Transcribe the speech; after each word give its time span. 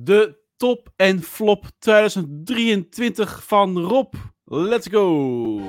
De 0.00 0.38
top 0.56 0.88
en 0.96 1.22
flop 1.22 1.64
2023 1.78 3.44
van 3.44 3.78
Rob. 3.78 4.14
Let's 4.44 4.88
go! 4.88 5.60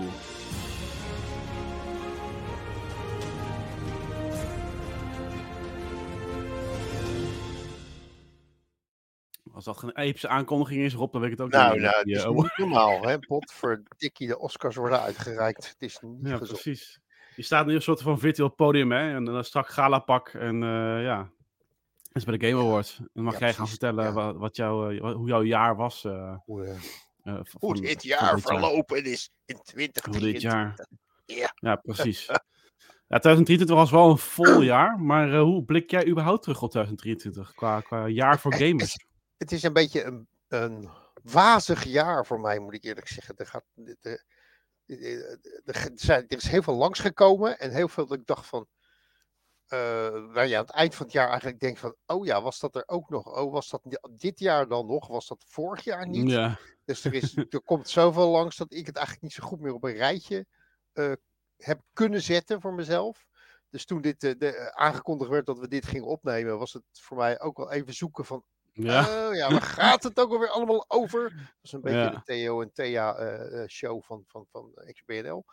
Als 9.54 9.66
dat 9.66 9.78
geen 9.78 9.96
epische 9.98 10.28
aankondiging 10.28 10.82
is, 10.82 10.94
Rob, 10.94 11.12
dan 11.12 11.22
weet 11.22 11.32
ik 11.32 11.38
het 11.38 11.46
ook 11.46 11.54
Nou, 11.54 11.74
niet. 11.74 11.82
nou, 11.82 11.96
het 11.96 12.06
Die, 12.06 12.16
is 12.16 12.26
niet 12.26 12.58
normaal, 12.58 13.02
hè? 13.02 13.20
Potverdikkie, 13.20 14.28
de 14.28 14.40
Oscars 14.40 14.76
worden 14.76 15.02
uitgereikt. 15.02 15.68
Het 15.68 15.76
is 15.80 16.00
niet 16.02 16.28
Ja, 16.28 16.38
gezond. 16.38 16.62
precies. 16.62 17.00
Je 17.36 17.44
staat 17.44 17.66
nu 17.66 17.74
een 17.76 17.82
soort 17.82 18.02
van 18.02 18.20
virtueel 18.20 18.50
podium, 18.50 18.92
hè? 18.92 19.16
En 19.16 19.26
dan 19.26 19.44
strak 19.44 19.68
galapak 19.70 20.28
en 20.30 20.64
eh, 20.64 21.04
ja. 21.04 21.32
Dat 22.12 22.18
is 22.18 22.24
bij 22.24 22.38
de 22.38 22.48
Game 22.48 22.62
Awards. 22.64 23.00
Dan 23.14 23.24
mag 23.24 23.34
Ja, 23.34 23.40
jij 23.40 23.54
gaan 23.54 23.68
vertellen 23.68 24.04
ja. 24.06 24.12
wat, 24.12 24.36
wat 24.36 24.56
jouw, 24.56 24.92
eh, 24.92 25.14
hoe 25.14 25.28
jouw 25.28 25.44
jaar 25.44 25.76
was. 25.76 26.04
Hoe, 26.04 26.76
van- 27.24 27.46
hoe 27.60 27.74
van- 27.74 27.82
dit 27.82 28.04
jaar 28.04 28.36
dit 28.36 28.44
verlopen 28.44 29.04
is 29.04 29.32
in 29.46 29.56
Hoe 29.56 29.64
dit 29.64 29.94
2023. 29.94 30.42
jaar. 30.42 30.88
Ja. 31.26 31.52
Ja, 31.56 31.76
precies. 31.76 32.26
Ja, 33.08 33.18
2023 33.20 33.76
was 33.76 33.92
wel 33.92 34.10
een 34.10 34.18
vol 34.18 34.62
jaar, 34.62 35.00
maar 35.00 35.34
eh, 35.34 35.42
hoe 35.42 35.64
blik 35.64 35.92
jij 35.92 36.08
überhaupt 36.08 36.42
terug 36.42 36.62
op 36.62 36.70
2023 36.72 37.54
qua, 37.54 37.82
qua 37.82 38.08
jaar 38.08 38.40
voor 38.40 38.54
gamers? 38.54 39.06
het 39.38 39.52
is 39.52 39.64
een 39.64 39.74
beetje 39.74 40.04
een, 40.04 40.28
een 40.48 40.90
wazig 41.24 41.84
jaar 41.84 42.26
voor 42.26 42.40
mij, 42.40 42.60
moet 42.60 42.74
ik 42.74 42.84
eerlijk 42.84 43.08
zeggen. 43.08 43.36
Er, 43.38 43.46
gaat, 43.46 43.64
er, 44.86 45.92
zijn- 45.96 46.26
er 46.28 46.38
is 46.38 46.48
heel 46.48 46.62
veel 46.62 46.76
langsgekomen 46.76 47.60
en 47.60 47.72
heel 47.72 47.88
veel 47.88 48.06
dat 48.08 48.18
ik 48.18 48.26
dacht 48.26 48.46
van. 48.46 48.68
Eh, 49.70 50.34
waar 50.34 50.48
je 50.48 50.56
aan 50.58 50.66
het 50.66 50.72
eind 50.76 50.96
van 50.96 51.06
het 51.06 51.16
jaar 51.16 51.28
eigenlijk 51.28 51.60
denkt 51.60 51.80
van, 51.80 51.96
oh 52.06 52.26
ja, 52.26 52.42
was 52.42 52.60
dat 52.60 52.76
er 52.76 52.84
ook 52.86 53.10
nog? 53.10 53.38
Oh, 53.38 53.52
was 53.52 53.70
dat 53.70 53.82
dit 54.12 54.40
jaar 54.40 54.68
dan 54.68 54.86
nog? 54.86 55.08
Was 55.08 55.28
dat 55.28 55.44
vorig 55.48 55.84
jaar 55.84 56.08
niet? 56.08 56.30
Ja, 56.30 56.60
Dus 56.86 57.04
er, 57.04 57.14
is, 57.14 57.36
er 57.50 57.62
komt 57.62 57.90
zoveel 57.90 58.30
langs 58.30 58.58
dat 58.58 58.74
ik 58.74 58.86
het 58.86 58.96
eigenlijk 58.96 59.26
niet 59.26 59.34
zo 59.34 59.44
goed 59.48 59.60
meer 59.60 59.74
op 59.74 59.84
een 59.84 59.94
rijtje 59.96 60.46
eh, 60.94 61.12
heb 61.58 61.82
kunnen 61.94 62.22
zetten 62.22 62.62
voor 62.62 62.74
mezelf. 62.74 63.28
Dus 63.70 63.86
toen 63.86 64.02
dit 64.02 64.24
eh, 64.24 64.34
de, 64.38 64.74
aangekondigd 64.74 65.30
werd 65.30 65.46
dat 65.46 65.60
we 65.60 65.68
dit 65.68 65.86
gingen 65.86 66.08
opnemen, 66.08 66.60
was 66.60 66.74
het 66.74 66.84
voor 66.92 67.18
mij 67.18 67.40
ook 67.40 67.58
wel 67.58 67.72
even 67.72 67.94
zoeken 67.94 68.26
van, 68.26 68.44
ja. 68.74 69.28
oh 69.28 69.36
ja, 69.36 69.52
waar 69.52 69.62
gaat 69.82 70.04
het 70.04 70.20
ook 70.20 70.32
alweer 70.32 70.50
allemaal 70.50 70.86
over? 70.88 71.30
Dat 71.30 71.54
is 71.62 71.72
een 71.72 71.82
beetje 71.82 72.00
Ja. 72.00 72.10
de 72.10 72.22
Theo 72.24 72.62
en 72.62 72.72
Thea 72.74 73.68
show 73.68 74.04
van, 74.04 74.24
van, 74.28 74.46
van 74.52 74.74
XBNL. 74.92 75.46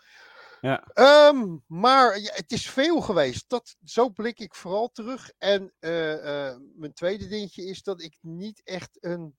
Ja. 0.61 0.85
Ehm, 0.93 1.57
maar 1.67 2.19
ja, 2.21 2.33
het 2.35 2.53
is 2.53 2.71
veel 2.71 3.01
geweest. 3.01 3.45
Dat, 3.49 3.77
zo 3.85 4.11
blik 4.11 4.39
ik 4.41 4.55
vooral 4.55 4.89
terug. 4.89 5.31
En 5.39 5.75
eh, 5.79 6.49
eh, 6.49 6.57
mijn 6.75 6.93
tweede 6.93 7.29
dingetje 7.29 7.65
is 7.65 7.83
dat 7.83 8.03
ik 8.03 8.19
niet 8.21 8.61
echt 8.65 8.97
een 9.01 9.37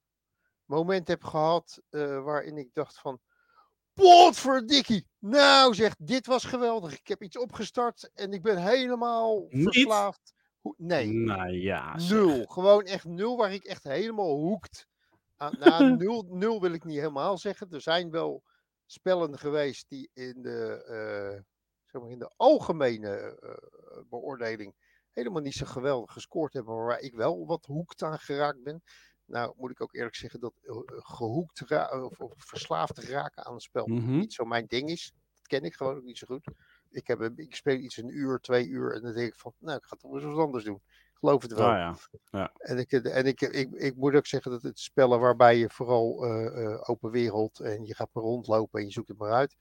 moment 0.66 1.08
heb 1.08 1.24
gehad 1.24 1.82
eh, 1.90 2.24
waarin 2.24 2.58
ik 2.58 2.70
dacht 2.74 3.00
van... 3.00 3.20
Potverdikkie! 3.94 5.08
Nou 5.20 5.74
zeg, 5.76 5.96
dit 6.00 6.26
was 6.26 6.44
geweldig. 6.44 7.00
Ik 7.00 7.08
heb 7.08 7.24
iets 7.24 7.38
opgestart 7.38 8.10
en 8.14 8.32
ik 8.34 8.42
ben 8.42 8.58
helemaal 8.58 9.46
Niet? 9.50 9.64
verslaafd. 9.64 10.34
Nee, 10.78 11.08
Nou 11.08 11.52
ja, 11.52 12.00
zeg. 12.00 12.10
nul. 12.18 12.46
Gewoon 12.46 12.84
echt 12.84 13.06
nul 13.06 13.38
waar 13.38 13.54
ik 13.54 13.64
echt 13.64 13.84
helemaal 13.84 14.36
hoekt. 14.36 14.88
aan- 15.38 15.56
nou, 15.60 15.96
nul, 15.98 16.26
nul 16.30 16.62
wil 16.62 16.72
ik 16.74 16.84
niet 16.84 16.98
helemaal 16.98 17.38
zeggen. 17.38 17.68
Er 17.72 17.82
zijn 17.82 18.12
wel 18.12 18.44
spellen 18.88 19.38
geweest 19.40 19.86
die 19.90 20.10
in 20.14 20.42
de, 20.42 20.84
eh, 20.84 21.42
zeg 21.86 22.02
maar 22.02 22.12
in 22.12 22.20
de 22.20 22.32
algemene 22.36 23.40
eh, 23.40 24.02
beoordeling 24.10 24.76
helemaal 25.12 25.42
niet 25.42 25.54
zo 25.54 25.66
geweldig 25.66 26.12
gescoord 26.14 26.54
hebben, 26.54 26.76
maar 26.76 26.86
waar 26.86 27.00
ik 27.00 27.14
wel 27.16 27.46
wat 27.46 27.66
hoekt 27.66 28.04
aan 28.04 28.20
geraakt 28.20 28.64
ben. 28.64 28.84
Nou, 29.26 29.54
moet 29.58 29.72
ik 29.72 29.82
ook 29.82 29.94
eerlijk 29.94 30.16
zeggen 30.16 30.40
dat 30.40 30.54
eh, 30.64 30.76
gehoekt 30.88 31.60
ra- 31.60 32.04
of, 32.04 32.20
of 32.20 32.34
verslaafd 32.38 32.98
raken 32.98 33.46
aan 33.46 33.54
een 33.54 33.60
spel 33.60 33.88
Mhm. 33.88 34.18
niet 34.18 34.34
zo 34.34 34.46
mijn 34.46 34.66
ding 34.68 34.90
is. 34.90 35.12
Dat 35.36 35.48
ken 35.48 35.64
ik 35.64 35.74
gewoon 35.76 35.96
ook 35.98 36.04
niet 36.04 36.18
zo 36.18 36.28
goed. 36.28 36.48
Ik, 36.90 37.08
heb, 37.08 37.20
een- 37.20 37.38
ik 37.38 37.56
speel 37.56 37.76
iets 37.76 37.98
een 37.98 38.10
uur, 38.18 38.40
twee 38.40 38.68
uur 38.68 38.94
en 38.96 39.02
dan 39.02 39.14
denk 39.14 39.28
ik 39.28 39.40
van, 39.40 39.54
nou, 39.60 39.78
ik 39.78 39.84
ga 39.86 39.96
toch 39.96 40.14
eens 40.14 40.24
wat 40.24 40.38
anders 40.46 40.64
doen. 40.64 40.82
Geloof 41.20 41.42
het 41.42 41.54
wel. 41.54 41.68
Ah, 41.68 41.96
ja. 42.32 42.52
En, 42.58 42.78
ik, 42.78 42.92
en 42.92 43.26
ik, 43.26 43.42
ik, 43.42 43.72
ik 43.72 43.96
moet 43.96 44.16
ook 44.16 44.26
zeggen 44.26 44.52
dat 44.52 44.62
het 44.62 44.80
spellen 44.80 45.20
waarbij 45.20 45.58
je 45.58 45.70
vooral 45.70 46.26
eh, 46.26 46.64
eh, 46.64 46.90
open 46.90 47.12
wereld 47.12 47.60
en 47.60 47.86
je 47.86 47.96
gaat 47.96 48.10
maar 48.14 48.24
rondlopen 48.24 48.80
en 48.80 48.86
je 48.86 48.92
zoekt 48.92 49.08
het 49.08 49.18
maar 49.18 49.32
uit. 49.32 49.56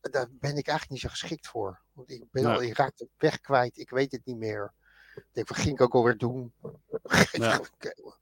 Daar 0.00 0.28
ben 0.30 0.56
ik 0.56 0.66
eigenlijk 0.66 0.90
niet 0.90 1.00
zo 1.00 1.08
geschikt 1.08 1.46
voor. 1.46 1.80
Want 1.92 2.10
ik, 2.10 2.24
ben 2.30 2.42
Nee. 2.42 2.52
al, 2.54 2.62
ik 2.62 2.76
raak 2.76 2.96
de 2.96 3.08
weg 3.16 3.40
kwijt, 3.40 3.78
ik 3.78 3.90
weet 3.90 4.12
het 4.12 4.24
niet 4.24 4.36
meer. 4.36 4.72
Ik 5.16 5.24
denk, 5.32 5.48
wat 5.48 5.58
ging 5.58 5.74
ik 5.74 5.80
ook 5.80 5.94
alweer 5.94 6.16
doen? 6.18 6.52
Ja. 7.32 7.60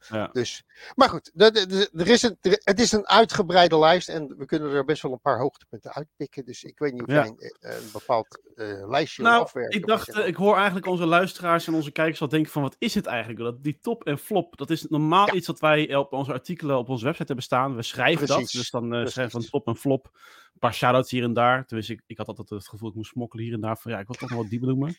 Ja. 0.09 0.29
Dus, 0.33 0.65
maar 0.95 1.09
goed, 1.09 1.31
de- 1.35 1.91
er 1.93 2.09
is 2.09 2.23
een, 2.23 2.37
er- 2.41 2.61
het 2.65 2.81
is 2.81 2.93
een 2.93 3.09
uitgebreide 3.09 3.79
lijst 3.79 4.09
en 4.09 4.35
we 4.39 4.45
kunnen 4.47 4.73
er 4.73 4.85
best 4.85 5.03
wel 5.03 5.13
een 5.13 5.21
paar 5.21 5.39
hoogtepunten 5.39 5.93
uitpikken. 5.93 6.45
Dus 6.45 6.63
ik 6.65 6.79
weet 6.79 6.93
niet 6.93 7.03
of 7.03 7.09
Ja. 7.09 7.15
jij 7.15 7.27
een, 7.27 7.77
een 7.77 7.89
bepaald 7.93 8.41
eh, 8.57 8.89
lijstje 8.89 9.23
Nou, 9.23 9.43
afwerken. 9.43 9.79
ik 9.79 9.87
dacht, 9.87 10.09
eh, 10.09 10.27
ik 10.27 10.37
hoor 10.37 10.57
eigenlijk 10.57 10.87
onze 10.87 11.07
luisteraars 11.07 11.67
en 11.67 11.75
onze 11.75 11.91
kijkers 11.93 12.21
al 12.21 12.29
denken 12.29 12.53
van 12.53 12.63
wat 12.63 12.77
is 12.79 12.95
het 12.95 13.07
eigenlijk? 13.07 13.41
Dat, 13.41 13.63
die 13.63 13.79
top 13.81 14.05
en 14.05 14.19
flop, 14.19 14.57
dat 14.57 14.71
is 14.71 14.87
normaal 14.89 15.27
Ja. 15.27 15.33
iets 15.33 15.47
dat 15.47 15.61
wij 15.61 15.95
op 15.95 16.13
onze 16.13 16.33
artikelen 16.33 16.79
op 16.79 16.89
onze 16.89 17.05
website 17.05 17.27
hebben 17.27 17.45
staan. 17.45 17.77
We 17.77 17.83
schrijven 17.83 18.27
dat, 18.27 18.51
dus 18.51 18.71
dan 18.71 18.95
eh, 18.95 19.07
schrijven 19.07 19.41
we 19.41 19.49
top 19.49 19.67
en 19.67 19.77
flop. 19.77 20.11
Een 20.53 20.59
paar 20.59 20.75
shout-outs 20.75 21.11
hier 21.11 21.23
en 21.25 21.33
daar. 21.33 21.65
Dus 21.67 21.91
ik, 21.91 22.01
ik 22.07 22.17
had 22.19 22.27
altijd 22.29 22.49
het 22.51 22.69
gevoel, 22.69 22.89
ik 22.89 22.95
moest 22.95 23.11
smokkelen 23.11 23.45
hier 23.45 23.55
en 23.55 23.61
daar. 23.61 23.77
Van 23.79 23.93
ja, 23.93 23.99
ik 23.99 24.07
wil 24.07 24.17
toch 24.17 24.31
nog 24.31 24.39
wat 24.39 24.49
dieper 24.51 24.69
noemen. 24.69 24.97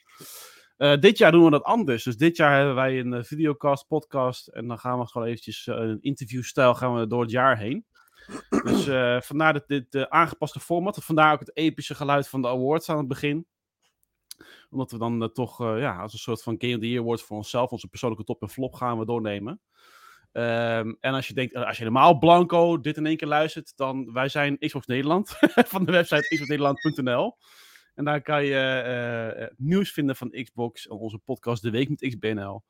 Eh, 0.77 0.99
dit 0.99 1.17
jaar 1.17 1.31
doen 1.31 1.43
we 1.43 1.49
dat 1.49 1.63
anders. 1.63 2.03
Dus 2.03 2.17
dit 2.17 2.37
jaar 2.37 2.57
hebben 2.57 2.75
wij 2.75 2.99
een 2.99 3.13
eh, 3.13 3.23
videocast, 3.23 3.87
podcast. 3.87 4.47
En 4.47 4.67
dan 4.67 4.79
gaan 4.79 4.99
we 4.99 5.07
gewoon 5.07 5.27
eventjes 5.27 5.67
eh, 5.67 5.75
een 5.75 6.01
interviewstijl 6.01 6.75
gaan 6.75 6.95
we 6.95 7.07
door 7.07 7.21
het 7.21 7.31
jaar 7.31 7.57
heen. 7.57 7.85
Dus 8.63 8.85
vandaar 9.27 9.53
dit, 9.53 9.89
dit 9.89 10.09
aangepaste 10.09 10.59
format. 10.59 11.03
Vandaar 11.03 11.33
ook 11.33 11.39
het 11.39 11.57
epische 11.57 11.95
geluid 11.95 12.27
van 12.27 12.41
de 12.41 12.47
awards 12.47 12.89
aan 12.89 12.97
het 12.97 13.07
begin 13.07 13.47
omdat 14.69 14.91
we 14.91 14.97
dan 14.97 15.31
toch 15.33 15.59
ja, 15.59 16.01
als 16.01 16.13
een 16.13 16.19
soort 16.19 16.43
van 16.43 16.55
Game 16.57 16.73
of 16.73 16.79
the 16.79 16.89
Year 16.89 17.03
Award 17.03 17.21
voor 17.21 17.37
onszelf, 17.37 17.69
onze 17.69 17.87
persoonlijke 17.87 18.25
top 18.25 18.41
en 18.41 18.49
flop, 18.49 18.73
gaan 18.73 18.99
we 18.99 19.05
doornemen. 19.05 19.61
Ehm, 20.31 20.93
en 20.99 21.13
als 21.13 21.27
je 21.27 21.33
denkt, 21.33 21.55
als 21.55 21.77
je 21.77 21.83
helemaal 21.83 22.17
blanco 22.17 22.79
dit 22.79 22.97
in 22.97 23.05
één 23.05 23.17
keer 23.17 23.27
luistert, 23.27 23.73
dan 23.75 24.13
wij 24.13 24.29
zijn 24.29 24.57
Xbox 24.57 24.85
Nederland 24.85 25.29
van 25.73 25.85
de 25.85 25.91
website 25.91 26.27
xboxnederland.nl. 26.27 27.37
En 27.93 28.03
daar 28.05 28.21
kan 28.21 28.45
je 28.45 28.55
eh, 28.55 29.43
eh, 29.43 29.49
nieuws 29.57 29.91
vinden 29.91 30.15
van 30.15 30.29
Xbox, 30.43 30.87
onze 30.87 31.17
podcast 31.17 31.61
De 31.63 31.69
Week 31.69 31.89
met 31.89 31.99
XBNL. 32.09 32.63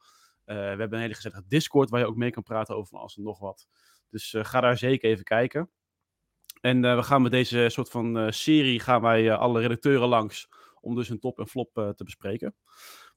Eh, 0.46 0.56
we 0.56 0.62
hebben 0.62 0.94
een 0.94 1.00
hele 1.00 1.14
gezellige 1.14 1.44
Discord 1.48 1.90
waar 1.90 2.00
je 2.00 2.06
ook 2.08 2.16
mee 2.16 2.32
kan 2.32 2.44
praten 2.44 2.76
over 2.76 2.88
van 2.90 3.00
alles 3.00 3.18
en 3.18 3.24
nog 3.24 3.40
wat. 3.40 3.68
Dus 4.10 4.36
ga 4.38 4.62
daar 4.62 4.78
zeker 4.78 5.10
even 5.10 5.24
kijken. 5.24 5.70
En 6.62 6.82
we 6.96 7.04
gaan 7.04 7.22
met 7.22 7.32
deze 7.32 7.70
soort 7.70 7.90
van 7.90 8.34
serie 8.34 8.80
gaan 8.80 9.02
wij 9.02 9.34
alle 9.34 9.62
redacteuren 9.62 10.08
langs 10.08 10.48
om 10.80 10.96
dus 10.96 11.10
een 11.10 11.20
top 11.20 11.40
en 11.40 11.48
flop 11.48 11.74
te 11.74 12.04
bespreken. 12.04 12.56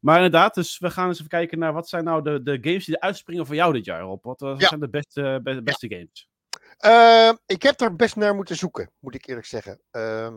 Maar 0.00 0.16
inderdaad, 0.16 0.54
dus 0.54 0.78
we 0.78 0.90
gaan 0.90 1.06
eens 1.08 1.16
even 1.18 1.30
kijken 1.30 1.58
naar 1.58 1.72
wat 1.72 1.88
zijn 1.88 2.04
nou 2.04 2.22
de, 2.22 2.42
de 2.42 2.58
games 2.60 2.84
die 2.84 2.94
er 2.94 3.00
uitspringen 3.00 3.46
voor 3.46 3.54
jou 3.54 3.72
dit 3.72 3.84
jaar 3.84 4.06
op. 4.06 4.24
Wat, 4.24 4.40
wat 4.40 4.60
Ja. 4.60 4.68
zijn 4.68 4.80
de 4.80 4.88
beste, 4.88 5.40
be- 5.42 5.62
beste 5.62 5.88
games? 5.88 6.28
Ehm, 6.76 7.34
ik 7.46 7.62
heb 7.62 7.80
er 7.80 7.96
best 7.96 8.16
naar 8.16 8.34
moeten 8.34 8.56
zoeken, 8.56 8.92
moet 8.98 9.14
ik 9.14 9.26
eerlijk 9.26 9.46
zeggen. 9.46 9.80
Ehm, 9.90 10.34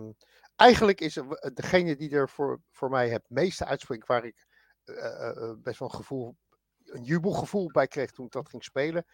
eigenlijk 0.59 1.01
is 1.01 1.15
w- 1.15 1.49
degene 1.53 1.95
die 1.95 2.09
er 2.11 2.29
voor, 2.29 2.61
voor 2.71 2.89
mij 2.89 3.09
het 3.09 3.23
meeste 3.27 3.65
uitspringt, 3.65 4.07
waar 4.07 4.25
ik 4.25 4.45
eh, 4.83 4.95
eh, 4.95 5.37
eh, 5.37 5.55
best 5.57 5.79
wel 5.79 5.89
een 5.89 5.95
gevoel, 5.95 6.37
een 6.85 7.03
jubelgevoel 7.03 7.71
bij 7.71 7.87
kreeg 7.87 8.11
toen 8.11 8.25
ik 8.25 8.31
dat 8.31 8.49
ging 8.49 8.63
spelen, 8.63 9.05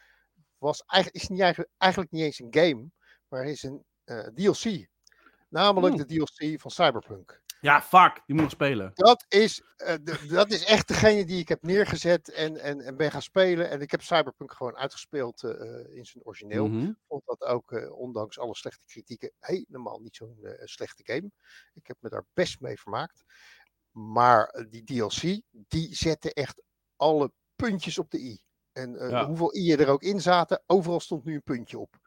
was 0.57 0.83
eigenlijk, 0.85 1.23
is 1.23 1.29
niet 1.29 1.39
eigenlijk, 1.41 1.71
eigenlijk 1.77 2.11
niet 2.11 2.23
eens 2.23 2.39
een 2.39 2.47
game, 2.49 2.89
maar 3.27 3.45
is 3.45 3.63
een 3.63 3.83
eh, 4.03 4.27
DLC. 4.27 4.87
Namelijk 5.49 5.95
Hmm. 5.95 6.05
de 6.07 6.15
DLC 6.15 6.61
van 6.61 6.71
Cyberpunk. 6.71 7.41
Ja, 7.65 7.81
fuck, 7.81 8.13
die 8.25 8.35
moet 8.35 8.43
nog 8.43 8.51
spelen. 8.51 8.91
Dat 8.93 9.25
is, 9.27 9.61
eh, 9.75 9.95
de- 10.03 10.25
dat 10.27 10.51
is 10.51 10.65
echt 10.65 10.87
degene 10.87 11.25
die 11.25 11.39
ik 11.39 11.47
heb 11.49 11.61
neergezet 11.63 12.31
en, 12.31 12.57
en, 12.57 12.81
en 12.81 12.97
ben 12.97 13.11
gaan 13.11 13.21
spelen. 13.21 13.69
En 13.69 13.81
ik 13.81 13.91
heb 13.91 14.01
Cyberpunk 14.01 14.51
gewoon 14.53 14.75
uitgespeeld 14.75 15.43
eh, 15.43 15.51
eh, 15.51 15.95
in 15.95 16.05
zijn 16.05 16.23
origineel 16.23 16.67
Mhm. 16.67 16.91
vond 17.07 17.25
dat 17.25 17.41
ook, 17.41 17.91
ondanks 17.91 18.39
alle 18.39 18.55
slechte 18.55 18.85
kritieken, 18.85 19.31
helemaal 19.39 19.99
niet 19.99 20.15
zo'n 20.15 20.37
slechte 20.63 21.03
game. 21.05 21.31
Ik 21.73 21.87
heb 21.87 21.97
me 21.99 22.09
daar 22.09 22.25
best 22.33 22.59
mee 22.59 22.79
vermaakt. 22.79 23.23
Maar 23.91 24.65
die 24.69 24.83
DLC, 24.83 25.41
die 25.51 25.95
zette 25.95 26.33
echt 26.33 26.61
alle 26.95 27.31
puntjes 27.55 27.97
op 27.97 28.11
de 28.11 28.19
i. 28.19 28.39
En 28.71 29.09
Ja. 29.09 29.25
hoeveel 29.25 29.55
i'en 29.55 29.79
er 29.79 29.87
ook 29.89 30.03
in 30.03 30.21
zaten, 30.21 30.63
overal 30.65 30.99
stond 30.99 31.23
nu 31.25 31.33
een 31.33 31.43
puntje 31.43 31.79
op. 31.79 31.97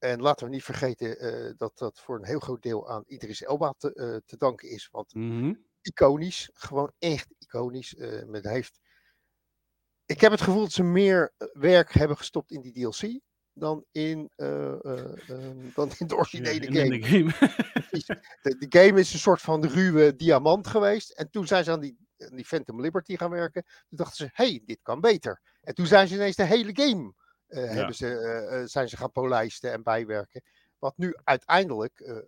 En 0.00 0.20
laten 0.20 0.46
we 0.46 0.52
niet 0.52 0.64
vergeten 0.64 1.18
eh, 1.18 1.52
dat 1.56 1.78
dat 1.78 2.00
voor 2.00 2.16
een 2.16 2.24
heel 2.26 2.40
groot 2.40 2.62
deel 2.62 2.88
aan 2.90 3.02
Idris 3.06 3.42
Elba 3.42 3.74
te, 3.78 3.94
eh, 3.94 4.16
te 4.26 4.36
danken 4.36 4.68
is. 4.68 4.88
Want 4.90 5.14
Mhm. 5.14 5.54
iconisch, 5.82 6.50
gewoon 6.52 6.92
echt 6.98 7.34
iconisch. 7.38 7.94
eh 7.96 8.24
men 8.24 8.48
heeft... 8.48 8.80
Ik 10.06 10.20
heb 10.20 10.30
het 10.32 10.40
gevoel 10.40 10.60
dat 10.62 10.72
ze 10.72 10.82
meer 10.82 11.32
werk 11.52 11.92
hebben 11.92 12.16
gestopt 12.16 12.50
in 12.50 12.60
die 12.60 12.72
DLC 12.72 13.20
dan 13.52 13.84
in, 13.90 14.30
eh, 14.36 14.84
eh, 14.84 15.28
ehm, 15.30 15.56
dan 15.74 15.90
in 15.98 16.06
de 16.06 16.16
originele 16.16 16.66
In- 16.66 16.74
game. 16.74 16.98
de 16.98 17.02
game. 17.02 17.32
Precies. 17.88 18.06
De, 18.42 18.56
de 18.68 18.78
game 18.86 19.00
is 19.00 19.12
een 19.12 19.18
soort 19.18 19.40
van 19.40 19.64
ruwe 19.66 20.16
diamant 20.16 20.66
geweest. 20.66 21.10
En 21.10 21.30
toen 21.30 21.46
zijn 21.46 21.64
ze 21.64 21.70
aan 21.70 21.80
die, 21.80 21.96
aan 22.18 22.36
die 22.36 22.44
Phantom 22.46 22.80
Liberty 22.80 23.16
gaan 23.16 23.30
werken. 23.30 23.62
Toen 23.62 23.98
dachten 23.98 24.16
ze, 24.16 24.30
hey, 24.32 24.62
dit 24.64 24.78
kan 24.82 25.00
beter. 25.00 25.40
En 25.60 25.74
toen 25.74 25.86
zijn 25.86 26.08
ze 26.08 26.14
ineens 26.14 26.36
de 26.36 26.44
hele 26.44 26.70
game 26.74 27.12
eh, 27.50 27.70
hebben 27.70 27.94
ze, 27.94 28.06
eh, 28.06 28.60
eh, 28.60 28.66
zijn 28.66 28.88
ze 28.88 28.96
gaan 28.96 29.12
polijsten 29.12 29.72
en 29.72 29.82
bijwerken. 29.82 30.42
Wat 30.78 30.96
nu 30.96 31.16
uiteindelijk 31.24 32.22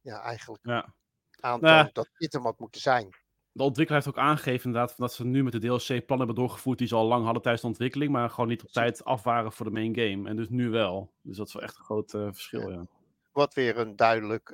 ja, 0.00 0.20
eigenlijk 0.22 0.66
Ja. 0.66 0.94
aantoont 1.40 1.60
Nou. 1.62 1.90
dat 1.92 2.08
dit 2.18 2.32
hem 2.32 2.42
had 2.42 2.58
moeten 2.58 2.80
zijn. 2.80 3.08
De 3.52 3.62
ontwikkelaar 3.62 4.02
heeft 4.02 4.16
ook 4.16 4.22
aangegeven 4.24 4.66
inderdaad 4.66 4.96
dat 4.96 5.12
ze 5.12 5.24
nu 5.24 5.42
met 5.42 5.52
de 5.52 5.58
DLC 5.58 5.86
plannen 5.86 6.26
hebben 6.26 6.34
doorgevoerd 6.34 6.78
die 6.78 6.86
ze 6.86 6.94
al 6.94 7.06
lang 7.06 7.24
hadden 7.24 7.42
tijdens 7.42 7.62
de 7.62 7.68
ontwikkeling, 7.68 8.12
maar 8.12 8.30
gewoon 8.30 8.48
niet 8.48 8.62
op 8.62 8.70
tijd 8.70 9.04
af 9.04 9.22
waren 9.22 9.52
voor 9.52 9.66
de 9.66 9.72
main 9.72 9.94
game. 9.96 10.28
En 10.28 10.36
dus 10.36 10.48
nu 10.48 10.70
wel. 10.70 11.12
Dus 11.22 11.36
dat 11.36 11.46
is 11.46 11.52
wel 11.52 11.62
echt 11.62 11.76
een 11.78 11.84
groot 11.84 12.10
verschil, 12.10 12.70
ja. 12.70 12.86
Wat 13.32 13.54
weer 13.54 13.78
een 13.78 13.96
duidelijk, 13.96 14.52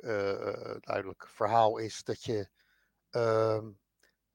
duidelijk 0.79 1.27
verhaal 1.27 1.77
is 1.77 2.03
dat 2.03 2.23
je. 2.23 2.49
ehm, 3.09 3.65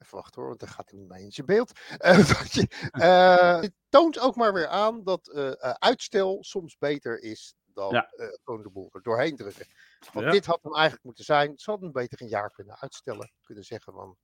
even 0.06 0.18
wachten 0.18 0.40
hoor, 0.40 0.48
want 0.48 0.60
dan 0.60 0.68
gaat 0.68 0.90
hij 0.90 0.98
niet 0.98 1.08
mee 1.08 1.22
in 1.22 1.32
zijn 1.32 1.46
beeld. 1.46 1.72
Eh, 1.98 2.18
je, 2.52 2.88
eh, 2.90 3.60
het 3.60 3.72
toont 3.88 4.18
ook 4.18 4.36
maar 4.36 4.52
weer 4.52 4.66
aan 4.68 5.04
dat 5.04 5.28
eh, 5.28 5.48
eh, 5.64 5.70
uitstel 5.78 6.38
soms 6.44 6.78
beter 6.78 7.22
is 7.22 7.54
dan 7.64 7.92
Ja. 7.92 8.10
eh, 8.10 8.26
gewoon 8.44 8.62
de 8.62 8.70
boel 8.70 8.88
er 8.92 9.02
doorheen 9.02 9.36
drukken. 9.36 9.66
Want 10.12 10.26
Ja. 10.26 10.32
dit 10.32 10.46
had 10.46 10.62
hem 10.62 10.74
eigenlijk 10.74 11.04
moeten 11.04 11.24
zijn. 11.24 11.52
Ze 11.58 11.70
hadden 11.70 11.90
hem 11.92 12.02
beter 12.02 12.22
een 12.22 12.28
jaar 12.28 12.50
kunnen 12.50 12.76
uitstellen. 12.80 13.32
Kunnen 13.42 13.64
zeggen 13.64 13.92
van 13.92 14.16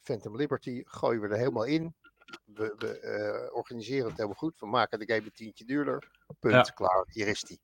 Phantom 0.00 0.36
Liberty, 0.36 0.82
gooien 0.84 1.20
we 1.20 1.28
er 1.28 1.36
helemaal 1.36 1.64
in. 1.64 1.94
We, 2.44 2.74
we 2.78 2.98
eh, 3.00 3.54
organiseren 3.56 4.06
het 4.08 4.16
helemaal 4.16 4.38
goed. 4.38 4.60
We 4.60 4.66
maken 4.66 4.98
de 4.98 5.12
game 5.14 5.24
een 5.26 5.32
tientje 5.32 5.64
duurder. 5.64 6.10
Punt, 6.38 6.54
Ja. 6.66 6.72
klaar. 6.72 7.04
Hier 7.10 7.26
is 7.28 7.40
die. 7.42 7.60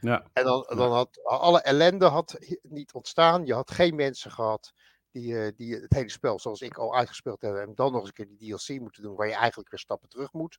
Ja. 0.00 0.26
En 0.32 0.44
dan, 0.44 0.62
dan 0.76 0.92
had 0.92 1.24
alle 1.24 1.60
ellende 1.60 2.06
had 2.06 2.38
niet 2.62 2.92
ontstaan. 2.92 3.46
Je 3.46 3.54
had 3.54 3.70
geen 3.70 3.94
mensen 3.94 4.30
gehad 4.30 4.72
die, 5.20 5.40
eh, 5.44 5.52
die 5.56 5.74
het 5.74 5.92
hele 5.92 6.10
spel 6.10 6.38
zoals 6.38 6.60
ik 6.60 6.76
al 6.78 6.94
uitgespeeld 6.96 7.40
hebben. 7.40 7.62
En 7.62 7.74
dan 7.74 7.92
nog 7.92 8.00
eens 8.00 8.08
een 8.08 8.14
keer 8.26 8.36
die 8.38 8.56
DLC 8.56 8.80
moeten 8.80 9.02
doen 9.02 9.16
waar 9.16 9.26
je 9.26 9.34
eigenlijk 9.34 9.70
weer 9.70 9.80
stappen 9.80 10.08
terug 10.08 10.32
moet. 10.32 10.58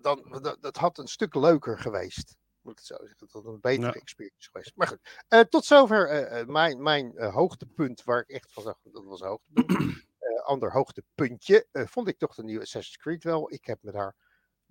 Dan, 0.00 0.38
dat, 0.42 0.56
dat 0.62 0.76
had 0.76 0.98
een 0.98 1.08
stuk 1.08 1.34
leuker 1.34 1.78
geweest. 1.78 2.36
Moet 2.60 2.72
ik 2.72 2.78
het 2.78 2.86
zo 2.86 2.96
zeggen. 2.98 3.16
Dat 3.18 3.32
had 3.32 3.44
een 3.44 3.60
betere 3.60 3.86
Ja. 3.86 3.92
experience 3.92 4.50
geweest. 4.50 4.72
Maar 4.76 4.86
goed, 4.86 5.22
eh, 5.28 5.40
tot 5.40 5.64
zover 5.64 6.08
eh, 6.08 6.40
eh, 6.40 6.46
mijn, 6.46 6.82
mijn 6.82 7.16
eh, 7.16 7.34
hoogtepunt 7.34 8.04
waar 8.04 8.20
ik 8.20 8.28
echt 8.28 8.52
van 8.52 8.62
zag. 8.62 8.78
Dat 8.82 9.04
was 9.04 9.20
een 9.20 9.28
hoogtepunt. 9.28 9.68
Eh, 10.20 10.42
ander 10.44 10.72
hoogtepuntje 10.72 11.66
eh, 11.72 11.86
vond 11.86 12.08
ik 12.08 12.18
toch 12.18 12.34
de 12.34 12.42
nieuwe 12.44 12.62
Assassin's 12.62 12.96
Creed 12.96 13.24
wel. 13.24 13.52
Ik 13.52 13.64
heb 13.64 13.78
me 13.82 13.90
daar 13.92 14.14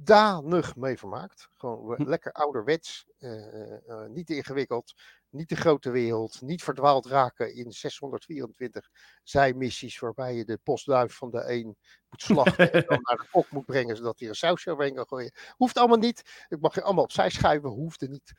danig 0.01 0.75
mee 0.75 0.97
vermaakt. 0.97 1.49
Gewoon 1.57 1.95
Hm. 1.95 2.03
lekker 2.09 2.31
ouderwets. 2.31 3.05
eh, 3.19 3.47
eh, 3.61 3.89
eh, 3.89 4.09
niet 4.09 4.27
te 4.27 4.35
ingewikkeld. 4.35 4.93
Niet 5.29 5.49
de 5.49 5.55
grote 5.55 5.89
wereld. 5.91 6.41
Niet 6.41 6.63
verdwaald 6.63 7.05
raken 7.05 7.53
in 7.55 7.71
624 7.71 8.89
zijmissies. 9.23 9.99
Waarbij 9.99 10.35
je 10.35 10.45
de 10.45 10.57
postduif 10.63 11.13
van 11.15 11.29
de 11.31 11.43
een 11.51 11.65
moet 12.09 12.21
slachten. 12.21 12.73
en 12.73 12.83
dan 12.87 12.99
naar 13.01 13.17
de 13.17 13.27
kok 13.31 13.51
moet 13.51 13.65
brengen. 13.65 13.95
Zodat 13.97 14.19
hij 14.19 14.27
er 14.29 14.35
sausje 14.35 14.71
overheen 14.71 14.95
kan 14.95 15.07
gooien. 15.07 15.31
Hoeft 15.55 15.77
allemaal 15.77 15.97
niet. 15.97 16.45
Ik 16.47 16.59
mag 16.59 16.75
je 16.75 16.81
allemaal 16.81 17.03
opzij 17.03 17.29
schuiven. 17.29 17.69
Hoefde 17.69 18.07
niet. 18.07 18.33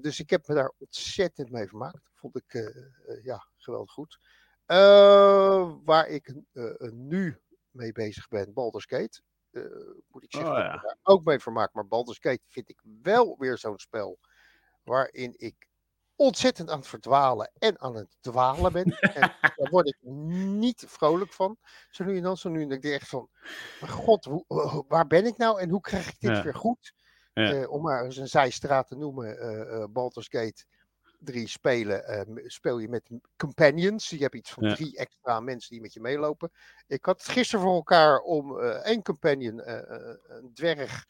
Dus 0.00 0.20
ik 0.20 0.30
heb 0.30 0.46
me 0.48 0.54
daar 0.54 0.72
ontzettend 0.78 1.50
mee 1.50 1.66
vermaakt. 1.68 2.10
Vond 2.14 2.36
ik 2.36 2.54
eh, 2.54 3.24
ja, 3.24 3.46
geweldig 3.56 3.92
goed. 3.92 4.18
Waar 5.84 6.08
ik 6.08 6.34
nu 6.92 7.40
mee 7.70 7.92
bezig 7.92 8.28
ben, 8.28 8.52
Baldur's 8.52 8.84
Gate. 8.86 9.22
Eh, 9.54 9.62
moet 10.08 10.22
ik 10.22 10.32
zeggen 10.32 10.50
Oh, 10.50 10.56
dat 10.56 10.66
ik 10.66 10.72
ja. 10.72 10.80
daar 10.80 10.98
ook 11.02 11.24
mee 11.24 11.38
vermaak. 11.38 11.72
Maar 11.72 11.86
Baldur's 11.86 12.18
Gate 12.20 12.42
vind 12.48 12.68
ik 12.68 12.80
wel 13.02 13.36
weer 13.38 13.58
zo'n 13.58 13.78
spel 13.78 14.18
waarin 14.82 15.34
ik 15.36 15.68
ontzettend 16.16 16.70
aan 16.70 16.78
het 16.78 16.86
verdwalen 16.88 17.50
en 17.58 17.80
aan 17.80 17.94
het 17.96 18.16
dwalen 18.20 18.72
ben. 18.72 18.84
en 18.84 19.20
daar 19.56 19.70
word 19.70 19.86
ik 19.86 19.96
niet 20.02 20.84
vrolijk 20.88 21.32
van. 21.32 21.56
Zo 21.90 22.04
nu 22.04 22.16
en 22.16 22.22
dan, 22.22 22.36
zo 22.36 22.48
nu 22.48 22.62
en 22.62 22.68
dan. 22.68 22.76
Ik 22.76 22.82
denk 22.82 22.94
echt 23.00 23.08
van, 23.08 23.28
"Maar 23.80 23.90
god, 23.90 24.24
hoe- 24.24 24.84
waar 24.88 25.06
ben 25.06 25.26
ik 25.26 25.36
nou 25.36 25.60
en 25.60 25.70
hoe 25.70 25.80
krijg 25.80 26.08
ik 26.08 26.20
dit 26.20 26.36
Ja. 26.36 26.42
weer 26.42 26.54
goed? 26.54 26.94
Ja. 27.32 27.52
Eh, 27.52 27.70
om 27.70 27.82
maar 27.82 28.04
eens 28.04 28.16
een 28.16 28.28
zijstraat 28.28 28.86
te 28.88 28.96
noemen, 28.96 29.38
eh 29.38 29.84
Baldur's 29.90 30.28
3 31.24 31.48
spelen, 31.48 32.04
eh, 32.06 32.26
m- 32.26 32.48
speel 32.48 32.78
je 32.78 32.88
met 32.88 33.10
companions. 33.36 34.08
Je 34.08 34.18
hebt 34.18 34.34
iets 34.34 34.50
van 34.50 34.68
Ja. 34.68 34.74
drie 34.74 34.96
extra 34.96 35.40
mensen 35.40 35.70
die 35.70 35.80
met 35.80 35.92
je 35.92 36.00
meelopen. 36.00 36.50
Ik 36.86 37.04
had 37.04 37.24
gisteren 37.24 37.64
voor 37.64 37.74
elkaar 37.74 38.18
om 38.20 38.60
eh, 38.60 38.68
één 38.68 39.02
companion, 39.02 39.60
eh, 39.60 40.14
een 40.26 40.50
dwerg, 40.54 41.04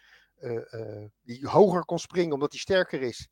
die 1.22 1.48
hoger 1.48 1.84
kon 1.84 1.98
springen 1.98 2.32
omdat 2.34 2.50
hij 2.52 2.60
sterker 2.60 3.02
is, 3.02 3.28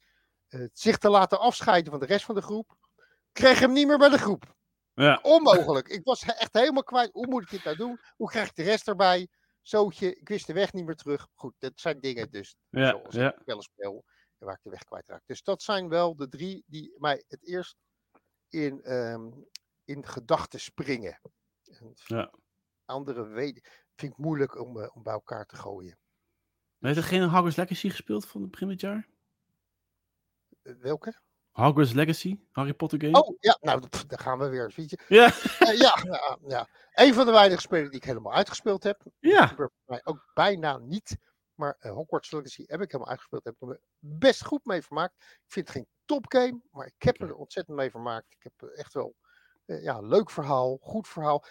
zich 0.73 0.99
te 0.99 1.09
laten 1.09 1.41
afscheiden 1.41 1.91
van 1.91 2.01
de 2.01 2.07
rest 2.07 2.25
van 2.25 2.35
de 2.35 2.43
groep. 2.43 2.77
Kreeg 3.33 3.59
hem 3.59 3.73
niet 3.73 3.87
meer 3.87 3.99
bij 3.99 4.09
de 4.09 4.19
groep. 4.19 4.55
Ja. 4.95 5.19
Onmogelijk. 5.23 5.89
Ik 5.89 6.05
was 6.05 6.23
echt 6.23 6.53
helemaal 6.55 6.83
kwijt. 6.85 7.13
Hoe 7.13 7.27
moet 7.27 7.43
ik 7.43 7.51
dit 7.51 7.65
nou 7.65 7.77
doen? 7.77 8.01
Hoe 8.17 8.29
krijg 8.31 8.49
ik 8.49 8.55
de 8.55 8.63
rest 8.63 8.89
erbij? 8.89 9.29
Zootje, 9.63 10.15
ik 10.17 10.29
wist 10.29 10.47
de 10.47 10.53
weg 10.53 10.73
niet 10.73 10.85
meer 10.87 10.95
terug. 10.95 11.29
Goed, 11.35 11.55
dat 11.59 11.73
zijn 11.75 12.01
dingen 12.01 12.31
dus 12.31 12.55
Ja. 12.71 12.89
zoals 12.89 13.15
Ja. 13.15 13.33
ik 13.35 13.43
wel 13.45 14.05
ik 14.51 14.63
de 14.63 14.71
weg 14.71 14.85
kwijtraak. 14.85 15.23
Dus 15.27 15.43
dat 15.43 15.63
zijn 15.63 15.89
wel 15.89 16.17
de 16.17 16.29
drie 16.29 16.65
die 16.67 16.95
mij 16.99 17.25
het 17.29 17.47
eerst 17.47 17.77
in, 18.49 18.83
ehm, 18.83 19.31
in 19.85 20.07
gedachten 20.07 20.61
springen. 20.61 21.21
En 21.65 21.93
Ja. 21.95 22.33
Andere 22.85 23.27
weten 23.27 23.63
vind 23.97 24.13
ik 24.13 24.19
moeilijk 24.19 24.61
om, 24.61 24.81
eh, 24.81 24.97
om 24.97 25.03
bij 25.03 25.13
elkaar 25.13 25.47
te 25.47 25.57
gooien. 25.57 25.99
Heeft 26.79 26.97
er 26.97 27.03
geen 27.03 27.23
Hogwarts 27.29 27.57
Legacy 27.57 27.89
gespeeld 27.91 28.27
van 28.27 28.41
het 28.43 28.51
begin 28.51 28.69
dit 28.69 28.81
jaar? 28.81 29.09
Eh, 30.63 30.75
welke? 30.79 31.21
Hogwarts 31.51 31.93
Legacy? 31.93 32.41
Harry 32.51 32.75
Potter 32.75 33.01
game? 33.01 33.23
Oh 33.23 33.37
ja, 33.41 33.59
nou 33.61 33.89
pff, 33.89 34.05
daar 34.07 34.19
gaan 34.19 34.39
we 34.39 34.49
weer. 34.49 34.73
Weet 34.77 34.91
je. 34.91 34.99
Ja. 35.09 35.27
Eh, 35.59 35.79
ja, 35.79 35.99
ja, 36.03 36.39
ja, 36.47 36.69
een 36.93 37.15
van 37.15 37.27
de 37.27 37.33
weinige 37.33 37.61
spelen 37.61 37.91
die 37.91 38.01
ik 38.01 38.05
helemaal 38.07 38.33
uitgespeeld 38.35 38.83
heb. 38.83 39.03
Ja. 39.19 39.47
gebeurt 39.47 39.71
bij 39.85 39.97
mij 39.97 40.13
ook 40.15 40.31
bijna 40.35 40.79
niet. 40.79 41.17
Maar 41.63 41.77
eh, 41.79 41.93
Hogwarts 41.93 42.31
Legacy 42.31 42.65
heb 42.67 42.81
ik 42.81 42.87
helemaal 42.93 43.09
uitgespeeld. 43.09 43.45
Heb 43.45 43.55
ik 43.55 43.69
me 43.69 43.81
best 43.99 44.45
goed 44.45 44.65
mee 44.65 44.83
vermaakt. 44.83 45.15
Ik 45.23 45.53
vind 45.53 45.67
het 45.69 45.77
geen 45.77 45.87
topgame, 46.05 46.61
maar 46.71 46.87
ik 46.87 47.03
heb 47.03 47.21
er 47.21 47.35
ontzettend 47.35 47.77
mee 47.77 47.91
vermaakt. 47.91 48.27
Ik 48.33 48.43
heb 48.43 48.53
eh, 48.71 48.79
echt 48.79 48.93
wel 48.95 49.15
eh, 49.65 49.83
ja, 49.83 50.01
leuk 50.01 50.31
verhaal, 50.31 50.79
goed 50.81 51.09
verhaal. 51.09 51.45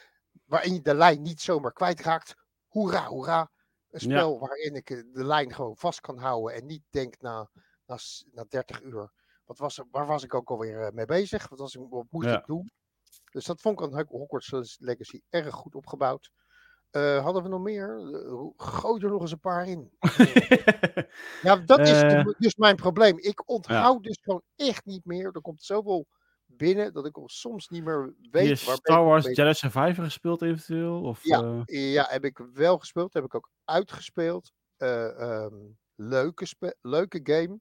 Waarin 0.46 0.74
je 0.74 0.82
de 0.82 0.94
lijn 0.94 1.22
niet 1.22 1.42
zomaar 1.42 1.74
kwijtraakt. 1.74 2.36
Hoera, 2.68 3.06
hoera. 3.08 3.52
Een 3.90 4.10
Ja. 4.10 4.18
spel 4.18 4.40
waarin 4.40 4.76
ik 4.76 4.88
de 4.88 5.26
lijn 5.26 5.54
gewoon 5.54 5.78
vast 5.78 6.00
kan 6.02 6.18
houden. 6.18 6.56
En 6.56 6.66
niet 6.66 6.84
denk 6.90 7.22
na, 7.22 7.50
na, 7.86 7.98
na 8.32 8.46
30 8.50 8.82
uur. 8.82 9.12
Wat 9.46 9.58
was, 9.58 9.78
er- 9.78 9.88
waar 9.92 10.06
was 10.06 10.24
ik 10.24 10.34
ook 10.34 10.50
alweer 10.50 10.94
mee 10.94 11.06
bezig? 11.06 11.50
Wat, 11.50 11.60
was 11.60 11.76
ik, 11.76 11.86
wat 11.90 12.06
moest 12.10 12.28
Ja. 12.28 12.40
ik 12.40 12.46
doen? 12.46 12.72
Dus 13.32 13.46
dat 13.46 13.62
vond 13.62 13.80
ik 13.82 13.86
aan 13.86 14.06
Hogwarts 14.08 14.78
Legacy 14.80 15.22
erg 15.30 15.56
goed 15.56 15.76
opgebouwd. 15.76 16.32
Eh, 16.92 17.24
hadden 17.24 17.44
we 17.44 17.50
nog 17.50 17.62
meer? 17.62 18.00
Eh, 18.14 18.46
Gooi 18.58 19.04
er 19.04 19.10
nog 19.10 19.22
eens 19.22 19.32
een 19.32 19.40
paar 19.40 19.68
in. 19.68 19.92
Ja, 21.42 21.56
dat 21.66 21.80
is 21.80 22.00
de- 22.00 22.06
Eh. 22.06 22.26
dus 22.38 22.56
mijn 22.56 22.76
probleem. 22.76 23.18
Ik 23.20 23.50
onthoud 23.50 24.04
dus 24.04 24.18
gewoon 24.22 24.42
echt 24.56 24.86
niet 24.86 25.06
meer. 25.06 25.26
Er 25.34 25.42
komt 25.42 25.64
zoveel 25.64 26.08
binnen 26.46 26.94
dat 26.94 27.06
ik 27.06 27.18
soms 27.26 27.68
niet 27.70 27.84
meer 27.84 28.02
Heb 28.02 28.14
je 28.22 28.30
weet 28.32 28.64
waar 28.66 28.76
Star 28.76 29.04
Wars 29.06 29.26
Jedi 29.26 29.54
Survivor 29.54 30.04
gespeeld 30.04 30.42
eventueel? 30.42 31.02
Of, 31.02 31.20
Ja. 31.24 31.62
Ja, 31.66 32.06
heb 32.10 32.26
ik 32.26 32.42
wel 32.54 32.78
gespeeld. 32.78 33.14
Heb 33.14 33.24
ik 33.24 33.36
ook 33.36 33.50
uitgespeeld. 33.66 34.52
Eh, 34.78 35.20
ehm, 35.20 35.56
leuke, 35.96 36.46
spe- 36.46 36.76
leuke 36.82 37.20
game. 37.24 37.60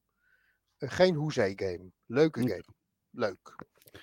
Geen 0.78 1.14
hoezee 1.14 1.52
game. 1.56 1.90
Leuke 2.06 2.40
game. 2.40 2.64
Leuk. 3.10 3.54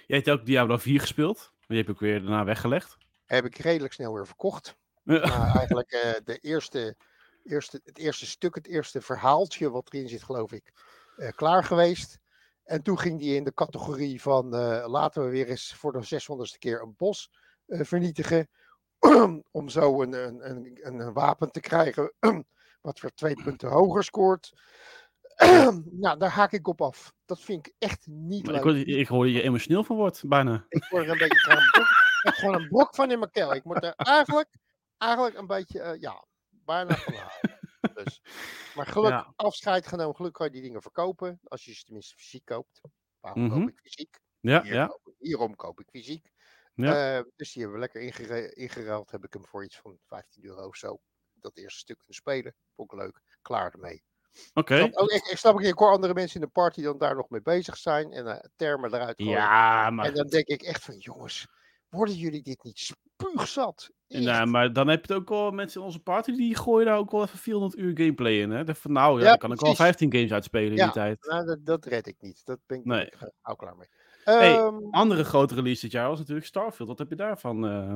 Jij 0.05 0.17
hebt 0.17 0.29
ook 0.29 0.45
Diablo 0.45 0.77
4 0.77 0.99
gespeeld. 0.99 1.37
Maar 1.37 1.65
die 1.67 1.77
heb 1.77 1.89
ik 1.89 1.99
weer 1.99 2.19
daarna 2.21 2.43
weggelegd. 2.43 2.97
Heb 3.25 3.45
ik 3.45 3.57
redelijk 3.57 3.93
snel 3.93 4.13
weer 4.13 4.27
verkocht. 4.27 4.77
Maar 5.07 5.55
eigenlijk 5.57 5.91
eh, 5.91 6.11
de 6.23 6.37
eerste, 6.37 6.95
eerste, 7.43 7.81
het 7.83 7.97
eerste 7.97 8.25
stuk, 8.25 8.55
het 8.55 8.67
eerste 8.67 9.01
verhaaltje 9.01 9.69
wat 9.69 9.93
erin 9.93 10.09
zit, 10.09 10.23
geloof 10.23 10.51
ik, 10.51 10.71
eh, 11.15 11.29
klaar 11.29 11.63
geweest. 11.63 12.19
En 12.63 12.81
toen 12.83 12.99
ging 12.99 13.19
die 13.19 13.35
in 13.35 13.43
de 13.43 13.53
categorie 13.53 14.21
van 14.21 14.55
eh, 14.55 14.87
laten 14.87 15.23
we 15.23 15.29
weer 15.29 15.49
eens 15.49 15.73
voor 15.75 15.91
de 15.91 16.05
600ste 16.05 16.57
keer 16.59 16.81
een 16.81 16.93
bos 16.97 17.31
vernietigen. 17.67 18.49
om 19.51 19.69
zo 19.69 20.01
een, 20.01 20.13
een, 20.13 20.49
een, 20.49 20.79
een, 20.81 21.13
wapen 21.13 21.51
te 21.51 21.59
krijgen 21.59 22.13
wat 22.81 22.99
weer 22.99 23.13
twee 23.13 23.43
punten 23.43 23.69
hoger 23.69 24.03
scoort. 24.03 24.53
nou, 26.03 26.17
daar 26.17 26.29
haak 26.29 26.51
ik 26.51 26.67
op 26.67 26.81
af. 26.81 27.13
Dat 27.25 27.41
vind 27.41 27.67
ik 27.67 27.73
echt 27.79 28.07
niet 28.07 28.45
Maar 28.45 28.53
leuk. 28.53 28.63
ik, 28.63 28.85
hoor, 28.87 28.97
ik 28.97 29.07
hoor 29.07 29.29
je 29.29 29.41
emotioneel 29.41 29.83
van 29.83 29.95
wordt, 29.95 30.27
bijna. 30.27 30.65
Ik 30.69 30.87
word 30.89 31.03
er 31.03 31.11
een 31.11 31.17
beetje 31.17 31.47
brok, 31.47 31.85
ik 31.85 32.21
heb 32.21 32.33
gewoon 32.33 32.61
een 32.61 32.67
brok 32.67 32.95
van 32.95 33.11
in 33.11 33.19
mijn 33.19 33.31
keel. 33.31 33.53
Ik 33.53 33.63
moet 33.63 33.83
er 33.83 33.93
eigenlijk, 33.95 34.49
eigenlijk 34.97 35.37
een 35.37 35.47
beetje, 35.47 35.79
eh, 35.81 35.99
ja, 36.01 36.25
bijna 36.49 36.95
van. 36.95 37.13
Dus. 37.93 38.21
Maar 38.75 38.85
gelukkig 38.87 39.19
Ja. 39.25 39.33
afscheid 39.35 39.87
genomen. 39.87 40.15
Gelukkig 40.15 40.37
kan 40.37 40.47
je 40.47 40.53
die 40.53 40.61
dingen 40.61 40.81
verkopen. 40.81 41.39
Als 41.43 41.65
je 41.65 41.73
ze 41.73 41.83
tenminste 41.83 42.15
fysiek 42.15 42.45
koopt. 42.45 42.81
Waarom 43.19 43.43
Mhm. 43.43 43.59
koop 43.59 43.69
ik 43.69 43.79
fysiek? 43.79 44.19
Ja, 44.39 44.61
Hier 44.61 44.73
ja. 44.73 44.85
koop 44.85 45.07
ik- 45.07 45.15
hierom 45.19 45.55
koop 45.55 45.79
ik 45.79 45.87
fysiek. 45.89 46.31
Ja. 46.73 47.17
Eh, 47.17 47.23
dus 47.35 47.51
die 47.53 47.61
hebben 47.61 47.79
we 47.79 47.85
lekker 47.85 48.01
ingere- 48.01 48.53
ingeruild. 48.53 49.11
Heb 49.11 49.23
ik 49.23 49.33
hem 49.33 49.45
voor 49.45 49.63
iets 49.63 49.77
van 49.77 49.97
15 50.05 50.45
euro 50.45 50.67
of 50.67 50.75
zo. 50.75 50.99
Dat 51.33 51.57
eerste 51.57 51.79
stuk 51.79 51.97
kunnen 51.97 52.15
spelen. 52.15 52.55
Vond 52.75 52.91
ik 52.91 52.97
leuk. 52.99 53.21
Klaar 53.41 53.71
ermee. 53.73 54.03
Oké. 54.53 54.77
Snap- 54.77 54.95
oh, 54.97 55.13
ik, 55.13 55.25
ik 55.25 55.37
snap 55.37 55.53
ook, 55.53 55.61
ik 55.61 55.77
hoor 55.77 55.91
andere 55.91 56.13
mensen 56.13 56.39
in 56.41 56.45
de 56.45 56.51
party 56.51 56.81
dan 56.81 56.97
daar 56.97 57.15
nog 57.15 57.29
mee 57.29 57.41
bezig 57.41 57.77
zijn. 57.77 58.11
En 58.11 58.27
eh, 58.27 58.49
termen 58.55 58.93
eruit 58.93 59.15
gooien. 59.17 59.31
Ja, 59.33 59.89
maar 59.89 60.05
En 60.05 60.13
dan 60.13 60.27
denk 60.27 60.47
ik 60.47 60.61
echt 60.61 60.83
van, 60.83 60.97
jongens, 60.97 61.47
worden 61.89 62.15
jullie 62.15 62.41
dit 62.43 62.63
niet 62.63 62.79
spuugzat? 62.79 63.89
Nou, 64.07 64.25
Echt. 64.27 64.45
maar 64.45 64.73
dan 64.73 64.87
heb 64.87 65.05
je 65.05 65.13
het 65.13 65.21
ook 65.21 65.29
wel 65.29 65.51
mensen 65.51 65.79
in 65.79 65.85
onze 65.85 65.99
party 65.99 66.31
die 66.31 66.55
gooien 66.55 66.85
daar 66.85 66.97
ook 66.97 67.11
wel 67.11 67.23
even 67.23 67.39
400 67.39 67.79
uur 67.81 67.97
gameplay 67.97 68.33
in. 68.41 68.49
Hè? 68.51 68.75
Van, 68.75 68.91
nou, 68.91 69.17
ja, 69.19 69.23
Ja, 69.23 69.29
dan 69.29 69.37
kan 69.37 69.51
ik 69.51 69.59
wel 69.59 69.73
precies. 69.73 69.85
15 69.85 70.11
games 70.13 70.31
uitspelen 70.31 70.69
in 70.71 70.75
Ja. 70.77 70.83
die 70.83 70.93
tijd. 70.93 71.25
Nou, 71.29 71.45
dat, 71.45 71.65
dat 71.65 71.85
red 71.85 72.07
ik 72.07 72.15
niet. 72.19 72.45
Dat 72.45 72.59
ben 72.65 72.77
ik 72.79 72.85
Nee. 72.85 73.05
ik 73.05 73.15
gauw 73.41 73.55
klaar 73.55 73.75
mee. 73.77 73.87
Hey, 74.23 74.55
Ehm, 74.57 74.89
Andere 74.91 75.23
grote 75.23 75.55
release 75.55 75.81
dit 75.81 75.91
jaar 75.91 76.09
was 76.09 76.19
natuurlijk 76.19 76.47
Starfield. 76.47 76.87
Wat 76.89 76.97
heb 76.99 77.09
je 77.09 77.15
daarvan? 77.15 77.67
eh 77.67 77.93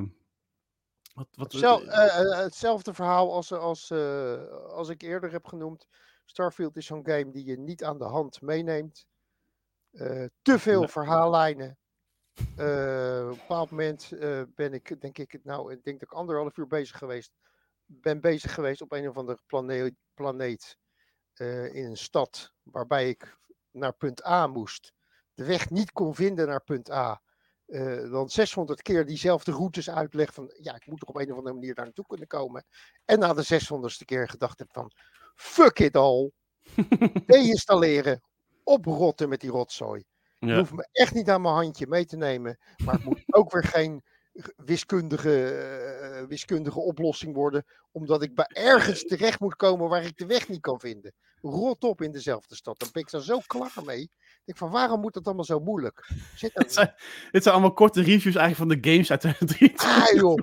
wat, 1.13 1.27
wat, 1.31 1.51
hetzel- 1.51 1.81
eh, 1.87 2.19
eh, 2.19 2.31
eh, 2.31 2.37
hetzelfde 2.43 2.93
verhaal 2.93 3.33
als, 3.33 3.51
als, 3.51 3.89
eh, 3.89 4.47
als 4.51 4.89
ik 4.89 5.01
eerder 5.01 5.31
heb 5.31 5.45
genoemd. 5.45 5.87
Starfield 6.25 6.77
is 6.77 6.85
zo'n 6.85 7.05
game 7.07 7.31
die 7.31 7.45
je 7.45 7.57
niet 7.59 7.83
aan 7.83 7.97
de 7.97 8.03
hand 8.05 8.41
meeneemt. 8.41 9.05
Eh, 9.91 10.25
te 10.41 10.59
veel 10.59 10.79
Nee. 10.79 10.89
verhaallijnen. 10.89 11.77
Eh, 12.35 13.21
op 13.23 13.31
een 13.31 13.37
bepaald 13.37 13.69
moment 13.69 14.11
eh, 14.11 14.41
ben 14.55 14.73
ik, 14.73 15.01
denk 15.01 15.17
ik, 15.17 15.39
nou, 15.43 15.71
ik 15.73 15.83
denk 15.83 15.99
dat 15.99 16.11
ik 16.11 16.17
anderhalf 16.17 16.57
uur 16.57 16.67
bezig 16.67 16.97
geweest. 16.97 17.31
Ben 17.85 18.21
bezig 18.21 18.53
geweest 18.53 18.81
op 18.81 18.91
een 18.91 19.09
of 19.09 19.17
andere 19.17 19.39
planeet, 19.45 19.93
planeet 20.13 20.77
eh, 21.33 21.75
in 21.75 21.85
een 21.85 21.97
stad 21.97 22.53
waarbij 22.63 23.09
ik 23.09 23.37
naar 23.71 23.93
punt 23.93 24.25
A 24.25 24.47
moest. 24.47 24.93
De 25.33 25.45
weg 25.45 25.69
niet 25.69 25.91
kon 25.91 26.15
vinden 26.15 26.47
naar 26.47 26.63
punt 26.63 26.91
A. 26.91 27.21
Dan 28.09 28.29
600 28.29 28.81
keer 28.81 29.05
diezelfde 29.05 29.51
routes 29.51 29.89
uitleg 29.89 30.33
van 30.33 30.53
ja, 30.57 30.75
ik 30.75 30.85
moet 30.85 30.99
toch 30.99 31.09
op 31.09 31.15
een 31.15 31.31
of 31.31 31.37
andere 31.37 31.55
manier 31.55 31.73
daar 31.73 31.85
naartoe 31.85 32.05
kunnen 32.07 32.27
komen. 32.27 32.65
En 33.05 33.19
na 33.19 33.33
de 33.33 33.43
600ste 33.43 34.05
keer 34.05 34.29
gedacht 34.29 34.59
heb 34.59 34.71
van 34.71 34.91
fuck 35.35 35.79
it 35.79 35.95
all. 35.95 36.31
Deinstalleren. 37.25 38.21
Oprotten 38.63 39.29
met 39.29 39.39
die 39.39 39.49
rotzooi. 39.49 40.03
Je 40.45 40.47
ja. 40.47 40.57
hoeft 40.57 40.73
me 40.73 40.87
echt 40.91 41.13
niet 41.13 41.29
aan 41.29 41.41
mijn 41.41 41.53
handje 41.53 41.87
mee 41.87 42.05
te 42.05 42.17
nemen. 42.17 42.57
Maar 42.85 42.93
het 42.93 43.03
moet 43.03 43.23
ook 43.37 43.51
weer 43.51 43.63
geen 43.63 44.03
wiskundige, 44.55 45.45
eh, 45.45 46.27
wiskundige 46.27 46.79
oplossing 46.79 47.35
worden. 47.35 47.65
Omdat 47.91 48.23
ik 48.23 48.35
bij 48.35 48.49
ergens 48.53 49.03
terecht 49.03 49.39
moet 49.39 49.55
komen 49.55 49.89
waar 49.89 50.03
ik 50.03 50.17
de 50.17 50.25
weg 50.25 50.47
niet 50.47 50.61
kan 50.61 50.79
vinden. 50.79 51.13
Rot 51.41 51.83
op 51.83 52.01
in 52.01 52.11
dezelfde 52.11 52.55
stad. 52.55 52.79
Dan 52.79 52.89
ben 52.91 53.01
ik 53.01 53.11
daar 53.11 53.21
zo 53.21 53.39
klaar 53.47 53.81
mee. 53.85 54.01
Ik 54.01 54.41
denk 54.45 54.57
van 54.57 54.71
waarom 54.71 54.99
moet 54.99 55.13
dat 55.13 55.25
allemaal 55.25 55.43
zo 55.43 55.59
moeilijk? 55.59 56.09
Zit 56.35 56.53
Het 56.53 56.65
er 56.65 56.71
zijn, 56.71 56.93
dit 57.31 57.43
zijn 57.43 57.55
allemaal 57.55 57.73
korte 57.73 58.01
reviews 58.01 58.35
eigenlijk 58.35 58.55
van 58.55 58.81
de 58.81 58.89
games 58.91 59.11
uit 59.11 59.21
2023. 59.21 59.89
Ah, 59.91 60.19
joh. 60.19 60.37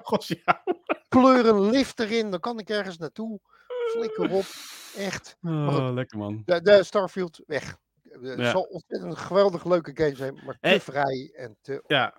Pleur 1.08 1.46
een 1.46 1.70
lift 1.70 2.00
erin. 2.00 2.30
Dan 2.30 2.40
kan 2.40 2.58
ik 2.58 2.68
ergens 2.70 2.98
naartoe. 2.98 3.40
Flikker 3.90 4.30
op. 4.30 4.44
Echt. 4.96 5.36
Oh, 5.42 5.90
lekker 5.92 6.18
man. 6.18 6.42
De, 6.44 6.62
de 6.62 6.84
Starfield 6.84 7.42
weg. 7.46 7.78
Het 8.22 8.38
Ja. 8.38 8.50
zal 8.50 8.62
ontzettend 8.62 9.16
geweldig 9.18 9.64
leuke 9.64 9.90
game 9.94 10.14
zijn. 10.16 10.34
Maar 10.44 10.58
te 10.60 10.68
Hey. 10.68 10.80
vrij 10.80 11.32
en 11.36 11.56
te 11.60 11.82
Ja. 11.86 12.14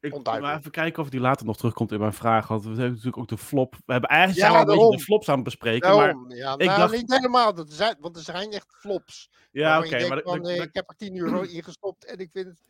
Ik 0.00 0.14
Onduidelijk. 0.14 0.58
even 0.58 0.70
kijken 0.70 1.02
of 1.02 1.08
die 1.10 1.20
later 1.20 1.46
nog 1.46 1.56
terugkomt 1.56 1.92
in 1.92 1.98
mijn 2.00 2.12
vraag. 2.12 2.48
Want 2.48 2.62
we 2.62 2.68
hebben 2.68 2.88
natuurlijk 2.88 3.16
ook 3.18 3.28
de 3.28 3.38
flop. 3.38 3.74
We 3.86 3.92
hebben 3.92 4.10
eigenlijk 4.10 4.40
Ja, 4.40 4.52
zijn 4.52 4.66
we 4.66 4.72
een 4.72 4.78
beetje 4.78 4.96
de 4.96 5.02
flops 5.02 5.28
aan 5.28 5.34
het 5.34 5.44
bespreken. 5.44 5.96
Maar, 5.96 6.14
ja, 6.28 6.56
nou, 6.56 6.78
dacht- 6.78 6.92
niet 6.92 7.12
helemaal. 7.12 7.54
Dat 7.54 7.72
zijn, 7.72 7.96
want 8.00 8.16
er 8.16 8.22
zijn 8.22 8.50
echt 8.50 8.76
flops. 8.80 9.30
ja, 9.50 9.78
oké. 9.78 10.08
maar 10.08 10.20
van, 10.22 10.46
eh, 10.48 10.62
ik 10.62 10.68
heb 10.74 10.88
er 10.90 10.96
10 10.96 11.16
euro 11.18 11.40
in 11.40 11.62
gestopt 11.62 12.04
en 12.04 12.18
ik 12.18 12.30
vind 12.32 12.46
het... 12.46 12.62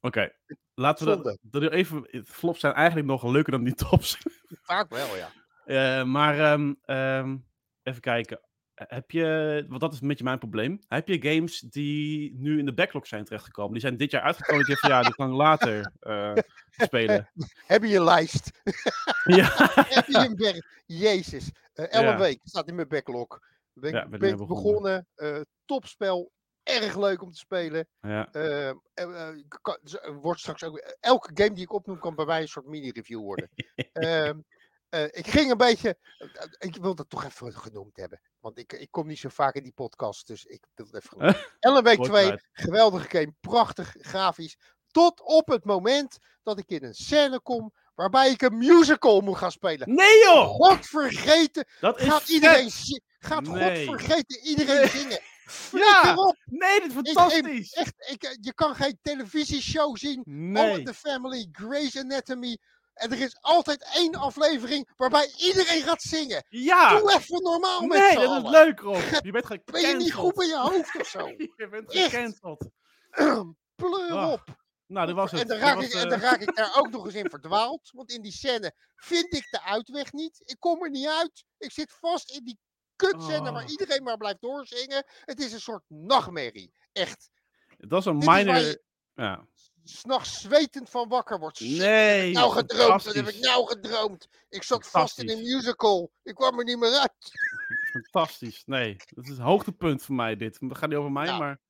Oké, 0.00 0.32
laten 0.74 1.06
we 1.06 1.22
dat, 1.22 1.38
dat 1.42 1.72
even. 1.72 2.08
Flops 2.24 2.60
zijn 2.60 2.74
eigenlijk 2.74 3.06
nog 3.06 3.22
leuker 3.24 3.52
dan 3.52 3.64
die 3.64 3.74
tops. 3.74 4.18
Vaak 4.62 4.90
wel, 4.90 5.16
ja. 5.16 5.28
Eh, 5.66 6.04
maar 6.04 6.38
ehm, 6.38 6.74
ehm, 6.84 7.36
even 7.82 8.00
kijken. 8.00 8.40
Heb 8.76 9.10
je, 9.10 9.64
want 9.68 9.80
dat 9.80 9.92
is 9.92 10.00
een 10.00 10.08
beetje 10.08 10.24
mijn 10.24 10.38
probleem. 10.38 10.80
Heb 10.88 11.08
je 11.08 11.22
games 11.34 11.60
die 11.60 12.34
nu 12.38 12.58
in 12.58 12.64
de 12.66 12.74
backlog 12.74 13.06
zijn 13.06 13.24
terechtgekomen? 13.24 13.72
Die 13.72 13.80
zijn 13.80 13.96
dit 13.96 14.10
jaar 14.10 14.22
uitgekomen. 14.22 14.64
Die 14.64 14.76
van 14.78 14.90
ja, 14.90 15.02
die 15.02 15.14
kan 15.14 15.28
ik 15.30 15.36
later 15.36 15.92
eh, 16.00 16.32
spelen. 16.70 17.30
Heb 17.66 17.82
je 17.82 17.96
een 17.96 18.04
lijst? 18.04 18.50
ja, 19.24 19.48
heb 19.96 20.06
je 20.06 20.18
een 20.18 20.36
berg? 20.36 20.66
Jezus. 20.86 21.50
Eh 21.74 22.00
Ja. 22.00 22.18
Week 22.18 22.40
staat 22.44 22.68
in 22.68 22.74
mijn 22.74 22.88
backlog. 22.88 23.38
Ben, 23.72 23.92
Ja, 23.92 24.06
ben 24.08 24.18
begonnen. 24.18 24.46
begonnen. 24.48 25.06
eh, 25.14 25.40
topspel. 25.64 26.32
Erg 26.62 26.96
leuk 26.96 27.22
om 27.22 27.30
te 27.30 27.38
spelen. 27.38 27.88
ja. 28.00 28.28
Wordt 30.20 30.40
straks 30.40 30.64
ook, 30.64 30.96
elke 31.00 31.30
game 31.34 31.54
die 31.54 31.62
ik 31.62 31.72
opnoem 31.72 31.98
kan 31.98 32.14
bij 32.14 32.24
mij 32.24 32.40
een 32.40 32.48
soort 32.48 32.66
mini-review 32.66 33.20
worden. 33.20 33.48
Ehm, 33.92 34.38
eh, 34.88 35.02
ik 35.04 35.26
ging 35.26 35.50
een 35.50 35.56
beetje. 35.56 35.98
eh, 36.18 36.28
eh, 36.42 36.48
ik 36.58 36.76
wil 36.76 36.94
dat 36.94 37.08
toch 37.10 37.24
even 37.24 37.52
genoemd 37.54 37.96
hebben. 37.96 38.20
Want 38.40 38.58
ik, 38.58 38.72
ik 38.72 38.90
kom 38.90 39.06
niet 39.06 39.18
zo 39.18 39.28
vaak 39.28 39.54
in 39.54 39.62
die 39.62 39.72
podcast. 39.72 40.26
Dus 40.26 40.44
ik 40.44 40.64
wil 40.74 40.86
het 40.86 40.94
even 40.94 41.08
genoemd 41.08 41.36
Ellen 41.60 41.82
Week 41.84 41.96
Wordt 41.96 42.12
2. 42.12 42.24
eruit. 42.24 42.48
Geweldige 42.52 43.08
game. 43.08 43.34
Prachtig 43.40 43.94
grafisch. 44.00 44.56
Tot 44.90 45.20
op 45.20 45.48
het 45.48 45.64
moment 45.64 46.18
dat 46.42 46.58
ik 46.58 46.68
in 46.70 46.84
een 46.84 46.94
scène 46.94 47.40
kom. 47.40 47.72
waarbij 47.94 48.30
ik 48.30 48.42
een 48.42 48.58
musical 48.58 49.20
moet 49.20 49.36
gaan 49.36 49.50
spelen. 49.52 49.94
Nee 49.94 50.18
joh! 50.24 50.48
God 50.48 50.86
vergeten. 50.86 51.66
Dat 51.80 52.00
is 52.00 52.06
Gaat 52.08 52.20
vet. 52.20 52.28
iedereen, 52.28 52.70
gaat 53.18 53.40
Nee. 53.46 53.86
God 53.86 53.96
vergeten 54.00 54.40
iedereen 54.46 54.76
Nee. 54.80 54.88
zingen. 54.88 55.20
Ja. 55.72 56.34
Nee, 56.44 56.80
dit 56.80 56.90
is 56.90 56.96
Ik- 56.96 57.06
fantastisch! 57.18 57.72
Echt, 57.72 57.94
ik, 58.10 58.36
je 58.40 58.54
kan 58.54 58.74
geen 58.74 58.98
televisieshow 59.02 59.96
zien. 59.96 60.16
All 60.18 60.32
nee. 60.34 60.78
in 60.78 60.84
the 60.84 60.94
Family, 60.94 61.48
Grey's 61.52 61.96
Anatomy. 61.96 62.58
En 62.96 63.12
er 63.12 63.20
is 63.20 63.36
altijd 63.40 63.88
één 63.94 64.14
aflevering 64.14 64.88
waarbij 64.96 65.32
iedereen 65.36 65.82
gaat 65.82 66.02
zingen. 66.02 66.44
Ja! 66.48 66.98
Doe 66.98 67.12
even 67.14 67.42
normaal 67.42 67.80
met 67.80 67.98
Nee, 67.98 68.14
dat 68.26 68.44
is 68.44 68.50
leuk, 68.50 68.80
Rob. 68.80 68.96
Je 69.22 69.30
bent 69.32 69.46
gecanceld. 69.46 69.64
Ben 69.82 69.90
je 69.90 69.96
niet 69.96 70.12
goed 70.12 70.42
in 70.42 70.48
je 70.48 70.58
hoofd 70.58 71.00
of 71.00 71.06
zo? 71.06 71.26
Je 71.56 71.68
bent 71.70 71.92
gecanceld. 71.92 72.68
Pleur 73.76 74.10
Ah, 74.12 74.30
op. 74.32 74.44
Nou, 74.86 75.06
dat 75.06 75.16
was 75.16 75.30
het. 75.30 75.40
en, 75.40 75.46
dan 75.48 75.58
Dat 75.58 75.68
raak 75.68 75.80
ik, 75.82 75.92
en 75.92 76.02
eh, 76.04 76.10
dan 76.10 76.20
raak 76.20 76.40
ik 76.40 76.54
daar 76.56 76.78
ook 76.78 76.90
nog 76.90 77.04
eens 77.04 77.14
in 77.14 77.30
verdwaald. 77.30 77.90
Want 77.92 78.10
in 78.10 78.22
die 78.22 78.32
scène 78.32 78.72
vind 78.96 79.34
ik 79.34 79.50
de 79.50 79.62
uitweg 79.62 80.12
niet. 80.12 80.42
Ik 80.44 80.56
kom 80.58 80.82
er 80.82 80.90
niet 80.90 81.06
uit. 81.06 81.44
Ik 81.58 81.72
zit 81.72 81.92
vast 82.00 82.30
in 82.30 82.44
die 82.44 82.58
kutscène 82.96 83.52
waar 83.52 83.64
Oh. 83.64 83.70
iedereen 83.70 84.02
maar 84.02 84.16
blijft 84.16 84.40
doorzingen. 84.40 85.04
Het 85.24 85.40
is 85.40 85.52
een 85.52 85.60
soort 85.60 85.82
nachtmerrie. 85.88 86.72
Echt. 86.92 87.30
Dat 87.76 88.00
is 88.00 88.04
een 88.06 88.12
Dit 88.12 88.20
is 88.22 88.26
waar 88.28 88.44
minor... 88.44 88.56
je- 88.60 88.82
Ja. 89.14 89.46
S'nachts 89.88 90.40
zwetend 90.40 90.90
van 90.90 91.08
wakker 91.08 91.38
wordt. 91.38 91.60
Nee, 91.60 92.32
nou 92.32 92.52
gedroomd, 92.52 93.04
wat 93.04 93.14
heb 93.14 93.28
ik 93.28 93.40
nou 93.40 93.66
gedroomd? 93.66 94.28
Ik 94.48 94.62
zat 94.62 94.86
vast 94.86 95.18
in 95.18 95.30
een 95.30 95.42
musical. 95.42 96.12
Ik 96.22 96.34
kwam 96.34 96.58
er 96.58 96.64
niet 96.64 96.78
meer 96.78 96.98
uit. 96.98 97.12
Fantastisch. 97.92 98.62
Nee, 98.64 98.96
dat 99.08 99.24
is 99.24 99.30
het 99.30 99.38
hoogtepunt 99.38 100.02
voor 100.02 100.14
mij 100.14 100.36
dit. 100.36 100.58
Het 100.60 100.78
gaat 100.78 100.88
niet 100.88 100.98
over 100.98 101.12
mij, 101.12 101.24
Nou, 101.24 101.38
maar... 101.38 101.60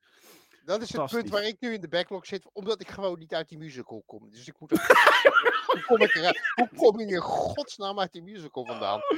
Dat 0.64 0.82
is 0.82 0.92
het 0.92 1.10
punt 1.10 1.30
waar 1.30 1.42
ik 1.42 1.56
nu 1.60 1.72
in 1.72 1.80
de 1.80 1.88
backlog 1.88 2.26
zit, 2.26 2.48
omdat 2.52 2.80
ik 2.80 2.88
gewoon 2.88 3.18
niet 3.18 3.34
uit 3.34 3.48
die 3.48 3.58
musical 3.58 4.02
kom. 4.06 4.30
Dus 4.30 4.48
ik 4.48 4.60
moet. 4.60 4.70
hoe, 4.70 5.82
kom 5.86 6.00
ik 6.00 6.14
eruit? 6.14 6.40
hoe 6.54 6.68
kom 6.76 7.00
ik 7.00 7.08
in 7.08 7.20
godsnaam 7.20 8.00
uit 8.00 8.12
die 8.12 8.22
musical 8.22 8.66
vandaan? 8.66 9.00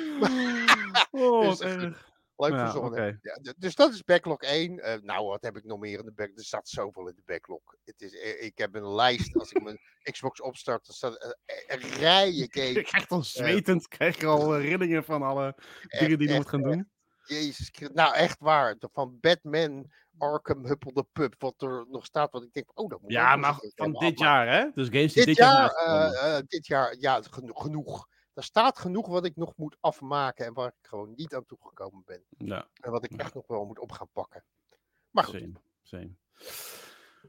Oh, 1.11 1.49
Dus 1.49 1.59
dat 1.59 1.69
erg. 1.69 2.11
Leuk 2.39 2.53
Ja, 2.53 2.59
verzonnen. 2.65 2.93
oké. 2.93 3.19
Ja, 3.23 3.55
dus 3.59 3.75
dat 3.75 3.93
is 3.93 4.05
backlog 4.05 4.41
1. 4.41 4.79
Eh, 4.79 5.01
nou, 5.03 5.27
wat 5.27 5.43
heb 5.43 5.57
ik 5.57 5.65
nog 5.65 5.79
meer 5.79 5.99
in 5.99 6.05
de 6.05 6.13
backlog? 6.13 6.39
Er 6.39 6.45
staat 6.45 6.69
zoveel 6.69 7.09
in 7.09 7.15
de 7.15 7.23
backlog. 7.25 7.61
Het 7.85 8.01
is, 8.03 8.15
eh, 8.19 8.43
ik 8.45 8.59
heb 8.59 8.75
een 8.75 8.89
lijst. 8.95 9.37
Als 9.37 9.53
ik 9.53 9.63
mijn 9.63 9.79
Xbox 10.13 10.41
opstart, 10.41 10.87
dan 10.87 10.95
staat 10.95 11.23
er 11.25 11.37
eh, 11.45 11.57
een 11.77 11.89
rijen 11.99 12.43
Ik 12.45 12.55
games. 12.59 12.83
krijg 12.91 13.07
dan 13.07 13.25
zwetend, 13.25 13.89
krijg 13.89 14.17
ik 14.17 14.23
al 14.25 14.59
rillingen 14.59 15.05
van 15.05 15.23
alle 15.23 15.55
dingen 15.99 16.19
die 16.19 16.29
je 16.29 16.35
moet 16.35 16.49
gaan 16.49 16.63
doen. 16.63 16.91
Jezus. 17.27 17.71
Nou, 17.93 18.15
echt 18.15 18.37
waar. 18.41 18.77
Van 18.93 19.19
Batman, 19.21 19.93
Arkham, 20.19 20.65
Huppel 20.67 20.93
de 20.93 21.07
Pub. 21.13 21.35
Wat 21.39 21.63
er 21.63 21.85
nog 21.89 22.05
staat. 22.05 22.33
Wat 22.33 22.43
ik 22.43 22.53
denk, 22.53 22.71
oh, 22.81 22.89
dat 22.91 23.01
moet 23.01 23.11
ik 23.11 23.17
Ja, 23.17 23.37
maar 23.37 23.51
een 23.61 23.73
van 23.75 23.93
dit 23.93 24.19
jaar, 24.19 24.49
hè? 24.49 24.71
Dus 24.75 24.87
games 24.89 25.13
die 25.13 25.25
Dit 25.25 25.27
dit 25.27 25.37
jaar 25.37 26.43
dit 26.47 26.67
jaar, 26.67 26.97
ja, 26.99 27.21
geno- 27.31 27.53
genoeg. 27.55 28.07
Er 28.39 28.45
staat 28.45 28.79
genoeg 28.79 29.07
wat 29.07 29.25
ik 29.25 29.37
nog 29.37 29.53
moet 29.57 29.77
afmaken 29.81 30.47
en 30.47 30.53
waar 30.55 30.69
ik 30.69 30.89
gewoon 30.89 31.13
niet 31.17 31.35
aan 31.35 31.47
toegekomen 31.47 32.03
ben. 32.05 32.23
Ja, 32.39 32.69
En 32.81 32.91
wat 32.91 33.05
ik 33.05 33.11
Ja. 33.13 33.19
echt 33.19 33.35
nog 33.35 33.47
wel 33.47 33.65
moet 33.65 33.79
op 33.79 33.93
gaan 33.93 34.09
pakken. 34.13 34.45
Maar 35.11 35.25
goed, 35.25 35.41
same. 35.41 35.53
same. 35.83 36.11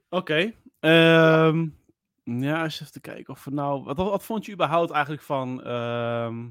Oké. 0.09 0.53
ehm, 0.79 1.67
ja, 2.23 2.63
eens 2.63 2.79
even 2.81 2.91
te 2.91 2.99
kijken 2.99 3.33
of 3.33 3.43
we 3.43 3.51
nou... 3.51 3.83
Wat, 3.83 3.97
wat 3.97 4.23
vond 4.23 4.45
je 4.45 4.51
überhaupt 4.51 4.91
eigenlijk 4.91 5.23
van... 5.23 5.63
ehm, 5.63 6.49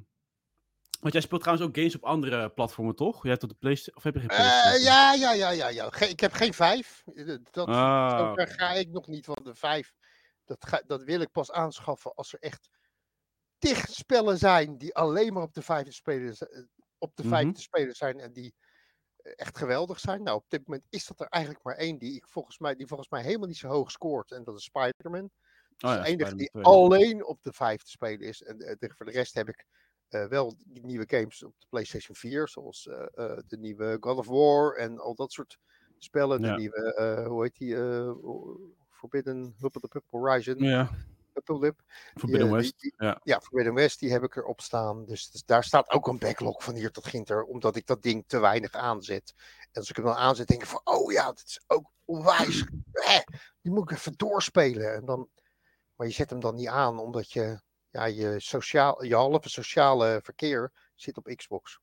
Want 1.00 1.12
jij 1.12 1.22
speelt 1.22 1.40
trouwens 1.40 1.68
ook 1.68 1.76
games 1.76 1.94
op 1.94 2.04
andere 2.04 2.50
platformen, 2.50 2.94
toch? 2.94 3.22
Jij 3.22 3.30
hebt 3.30 3.42
op 3.42 3.48
de 3.48 3.54
PlayStation... 3.58 3.96
Of 3.96 4.02
heb 4.02 4.14
je 4.14 4.20
geen 4.20 4.28
Eh, 4.28 4.36
PlayStation? 4.36 4.82
ja, 4.82 5.12
ja, 5.14 5.32
ja, 5.32 5.50
ja, 5.50 5.68
ja. 5.68 5.90
Ge- 5.90 6.08
ik 6.08 6.20
heb 6.20 6.32
geen 6.32 6.54
vijf. 6.54 7.02
Eh, 7.14 7.36
Dat, 7.50 7.68
Ah, 7.68 8.32
ga 8.34 8.70
ik 8.72 8.88
nog 8.88 9.06
niet 9.06 9.24
van 9.24 9.38
de 9.42 9.54
vijf. 9.54 9.94
Dat, 10.44 10.66
ga, 10.66 10.82
dat 10.86 11.02
wil 11.02 11.20
ik 11.20 11.30
pas 11.32 11.50
aanschaffen 11.52 12.14
als 12.14 12.32
er 12.32 12.38
echt 12.40 12.68
tig 13.58 13.86
spellen 13.88 14.38
zijn 14.38 14.78
die 14.78 14.94
alleen 14.94 15.32
maar 15.32 15.42
op 15.42 15.54
de 15.54 15.62
vijf 15.62 15.84
te 15.86 15.92
spelen, 15.92 16.36
z- 16.36 16.40
eh, 16.42 16.62
op 16.98 17.16
de 17.16 17.24
Mhm. 17.26 17.52
te 17.52 17.60
spelen 17.60 17.94
zijn 17.94 18.20
en 18.20 18.32
die 18.32 18.54
eh, 19.16 19.32
echt 19.36 19.58
geweldig 19.58 20.00
zijn. 20.00 20.22
Nou, 20.22 20.36
op 20.36 20.44
dit 20.48 20.66
moment 20.66 20.86
is 20.90 21.06
dat 21.06 21.20
er 21.20 21.26
eigenlijk 21.26 21.64
maar 21.64 21.74
één 21.76 21.98
die, 21.98 22.14
ik 22.16 22.28
volgens 22.28 22.58
mij, 22.58 22.74
die 22.74 22.86
volgens 22.86 23.08
mij 23.08 23.22
helemaal 23.22 23.46
niet 23.46 23.56
zo 23.56 23.68
hoog 23.68 23.90
scoort. 23.90 24.30
En 24.30 24.44
dat 24.44 24.56
is 24.56 24.64
Spider-Man. 24.64 25.30
Dat 25.76 25.90
Oh 25.90 25.90
is 25.90 25.96
ja, 25.96 26.02
de 26.02 26.08
enige 26.08 26.34
die 26.34 26.48
2. 26.50 26.64
alleen 26.64 27.24
op 27.24 27.42
de 27.42 27.52
vijf 27.52 27.82
te 27.82 27.90
spelen 27.90 28.26
is. 28.26 28.42
En 28.42 28.58
eh, 28.60 28.74
de- 28.78 28.92
voor 28.94 29.06
de 29.06 29.12
rest 29.12 29.34
heb 29.34 29.48
ik 29.48 29.66
wel 30.08 30.54
die 30.66 30.84
nieuwe 30.84 31.04
games 31.06 31.42
op 31.42 31.54
de 31.58 31.66
PlayStation 31.68 32.16
4, 32.16 32.48
zoals 32.48 32.82
de 33.46 33.56
nieuwe 33.58 33.96
God 34.00 34.16
of 34.18 34.26
War 34.26 34.74
en 34.76 34.98
al 34.98 35.14
dat 35.14 35.32
soort 35.32 35.58
spellen. 35.98 36.42
De 36.42 36.48
nieuwe, 36.56 37.24
hoe 37.28 37.42
heet 37.42 37.56
die? 37.56 37.76
Forbidden 38.88 39.54
Horizon. 40.06 40.58
Ja. 40.58 40.90
Tulip. 41.44 41.80
Forbidden 42.14 42.46
Die, 42.48 42.56
eh, 42.56 42.62
West. 42.62 42.80
die- 42.80 42.94
Ja. 42.96 43.20
Ja, 43.22 43.40
Forbidden 43.40 43.74
West, 43.74 43.98
die 43.98 44.10
heb 44.12 44.22
ik 44.22 44.36
erop 44.36 44.60
staan. 44.60 45.04
Dus, 45.04 45.30
dus 45.30 45.44
daar 45.44 45.64
staat 45.64 45.90
ook 45.90 46.06
een 46.06 46.18
backlog 46.18 46.64
van 46.64 46.74
hier 46.74 46.90
tot 46.90 47.06
ginter, 47.06 47.42
omdat 47.44 47.76
ik 47.76 47.86
dat 47.86 48.02
ding 48.02 48.24
te 48.26 48.38
weinig 48.38 48.72
aanzet. 48.72 49.34
En 49.60 49.80
als 49.80 49.90
ik 49.90 49.96
hem 49.96 50.04
dan 50.04 50.14
aanzet, 50.14 50.46
denk 50.46 50.62
ik 50.62 50.68
van, 50.68 50.80
oh 50.84 51.12
ja, 51.12 51.26
dat 51.26 51.42
is 51.46 51.60
ook 51.66 51.90
onwijs. 52.04 52.64
Hè, 52.92 53.20
die 53.60 53.72
moet 53.72 53.90
ik 53.90 53.96
even 53.96 54.12
doorspelen. 54.16 54.94
En 54.94 55.04
dan, 55.04 55.28
maar 55.96 56.06
je 56.06 56.12
zet 56.12 56.30
hem 56.30 56.40
dan 56.40 56.54
niet 56.54 56.68
aan, 56.68 56.98
omdat 56.98 57.32
je, 57.32 57.60
ja, 57.90 58.04
je, 58.04 58.40
sociaal, 58.40 59.04
je 59.04 59.14
halve 59.14 59.48
sociale 59.48 60.20
verkeer 60.22 60.72
zit 60.94 61.16
op 61.16 61.32
Xbox. 61.36 61.78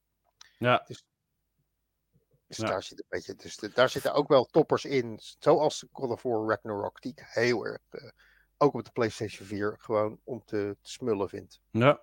Ja. 0.57 0.83
Dus 0.87 2.57
Ja. 2.57 2.65
daar 2.67 2.83
zit 2.83 2.99
een 2.99 3.05
beetje, 3.09 3.35
dus 3.35 3.55
de- 3.57 3.69
daar 3.69 3.89
zitten 3.89 4.13
ook 4.13 4.27
wel 4.27 4.45
toppers 4.45 4.85
in, 4.85 5.19
zoals 5.39 5.85
God 5.91 6.09
of 6.09 6.21
War 6.23 6.47
Ragnarok, 6.49 7.01
die 7.01 7.11
ik 7.11 7.23
heel 7.27 7.65
erg, 7.65 7.81
eh, 7.89 8.09
ook 8.57 8.73
op 8.73 8.85
de 8.85 8.91
PlayStation 8.91 9.47
4, 9.47 9.75
gewoon 9.79 10.19
om 10.23 10.41
te, 10.45 10.77
te 10.81 10.91
smullen 10.91 11.29
vind. 11.29 11.61
ja. 11.71 12.01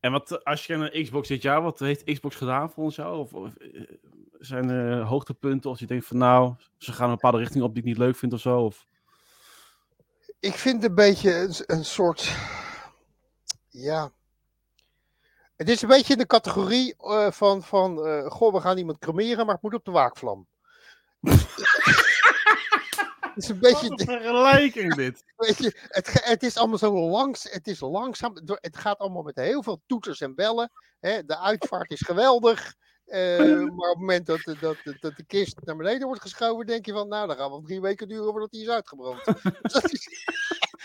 En 0.00 0.12
wat, 0.12 0.30
eh, 0.30 0.38
als 0.42 0.66
je 0.66 0.76
naar 0.76 0.90
Xbox 0.90 1.28
dit 1.28 1.42
jaar, 1.42 1.62
wat 1.62 1.78
heeft 1.78 2.04
Xbox 2.04 2.36
gedaan 2.36 2.70
volgens 2.70 2.96
jou? 2.96 3.18
Of, 3.18 3.32
of, 3.32 3.56
eh, 3.56 3.82
zijn 4.38 4.68
er 4.68 5.02
hoogtepunten 5.02 5.70
als 5.70 5.78
je 5.78 5.86
denkt 5.86 6.06
van 6.06 6.18
nou, 6.18 6.54
ze 6.78 6.92
gaan 6.92 7.08
een 7.08 7.14
bepaalde 7.14 7.38
richting 7.38 7.64
op 7.64 7.74
die 7.74 7.82
ik 7.82 7.88
niet 7.88 7.98
leuk 7.98 8.16
vind 8.16 8.32
of 8.32 8.40
zo? 8.40 8.60
Of... 8.60 8.86
Ik 10.40 10.54
vind 10.54 10.82
het 10.82 10.90
een 10.90 10.96
beetje 10.96 11.34
een, 11.34 11.54
een 11.66 11.84
soort. 11.84 12.36
Ja. 13.68 14.12
Het 15.56 15.68
is 15.68 15.82
een 15.82 15.88
beetje 15.88 16.12
in 16.12 16.18
de 16.18 16.26
categorie 16.26 16.94
eh, 16.96 17.30
van. 17.30 17.62
van 17.62 17.98
goh, 18.30 18.52
we 18.52 18.60
gaan 18.60 18.78
iemand 18.78 18.98
cremeren, 18.98 19.46
maar 19.46 19.54
het 19.54 19.62
moet 19.62 19.74
op 19.74 19.84
de 19.84 19.90
waakvlam. 19.90 20.46
het 23.36 23.42
is 23.44 23.48
een 23.48 23.58
beetje. 23.58 23.88
Wat 23.88 24.00
een 24.00 24.06
vergelijking 24.06 24.94
dit. 25.04 25.24
Weet 25.36 25.58
je, 25.58 25.72
het, 25.88 26.24
het 26.24 26.42
is 26.42 26.56
allemaal 26.56 26.78
zo 26.78 27.08
langs. 27.10 27.42
Het 27.52 27.66
is 27.66 27.80
langzaam. 27.80 28.32
Het 28.44 28.76
gaat 28.76 28.98
allemaal 28.98 29.22
met 29.22 29.36
heel 29.36 29.62
veel 29.62 29.82
toeters 29.86 30.20
en 30.20 30.34
bellen. 30.34 30.70
Hè, 31.00 31.24
de 31.24 31.38
uitvaart 31.38 31.90
is 31.90 32.00
geweldig. 32.00 32.74
eh, 33.04 33.38
maar 33.76 33.90
op 33.90 33.96
het 33.96 33.98
moment 33.98 34.26
dat, 34.26 34.40
de- 34.40 34.58
dat, 34.58 34.76
dat 35.00 35.16
de 35.16 35.24
kist 35.26 35.60
naar 35.64 35.76
beneden 35.76 36.06
wordt 36.06 36.22
geschoven, 36.22 36.66
denk 36.66 36.86
je 36.86 36.92
van, 36.92 37.08
nou, 37.08 37.26
dan 37.26 37.36
gaan 37.36 37.52
we 37.52 37.62
drie 37.62 37.80
weken 37.80 38.08
duren 38.08 38.24
voordat 38.30 38.50
die 38.50 38.62
is 38.62 38.68
uitgebrand. 38.68 39.24
Dat 39.62 39.92
is, 39.92 40.08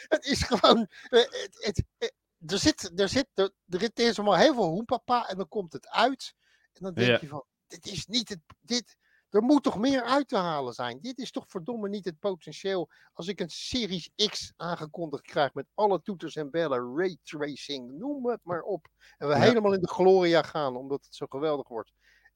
het 0.08 0.26
is 0.26 0.44
gewoon, 0.44 0.88
eh, 1.10 1.20
het, 1.20 1.58
het, 1.60 1.84
eh, 1.98 2.08
er 2.46 2.58
zit, 2.60 2.92
er 3.00 3.10
zit, 3.10 3.28
er, 3.34 3.52
er 3.70 3.90
is 3.94 4.18
allemaal 4.20 4.38
heel 4.38 4.54
veel 4.54 4.68
hoempapa 4.68 5.28
en 5.28 5.38
dan 5.38 5.48
komt 5.48 5.74
het 5.74 5.90
uit. 5.90 6.34
En 6.74 6.84
dan 6.84 6.94
denk 6.94 7.08
Ja. 7.08 7.18
je 7.22 7.28
van, 7.28 7.44
dit 7.68 7.86
is 7.86 8.06
niet 8.06 8.30
het, 8.30 8.40
dit, 8.62 8.96
er 9.30 9.42
moet 9.42 9.64
toch 9.64 9.78
meer 9.78 10.04
uit 10.04 10.28
te 10.28 10.38
halen 10.38 10.74
zijn. 10.74 11.00
Dit 11.02 11.18
is 11.18 11.32
toch 11.32 11.46
verdomme 11.48 11.90
niet 11.90 12.06
het 12.06 12.20
potentieel. 12.20 12.90
Als 13.14 13.28
ik 13.28 13.40
een 13.40 13.50
Series 13.50 14.10
X 14.16 14.54
aangekondigd 14.56 15.24
krijg 15.24 15.54
met 15.54 15.66
alle 15.74 16.02
toeters 16.02 16.36
en 16.36 16.50
bellen, 16.52 16.98
raytracing, 16.98 17.92
noem 17.98 18.28
het 18.30 18.40
maar 18.44 18.62
op. 18.62 18.88
En 19.18 19.28
we 19.28 19.34
Ja. 19.34 19.40
helemaal 19.40 19.74
in 19.74 19.82
de 19.82 19.88
gloria 19.88 20.42
gaan, 20.42 20.76
omdat 20.76 21.06
het 21.06 21.16
zo 21.16 21.26
geweldig 21.30 21.68
wordt. 21.68 21.92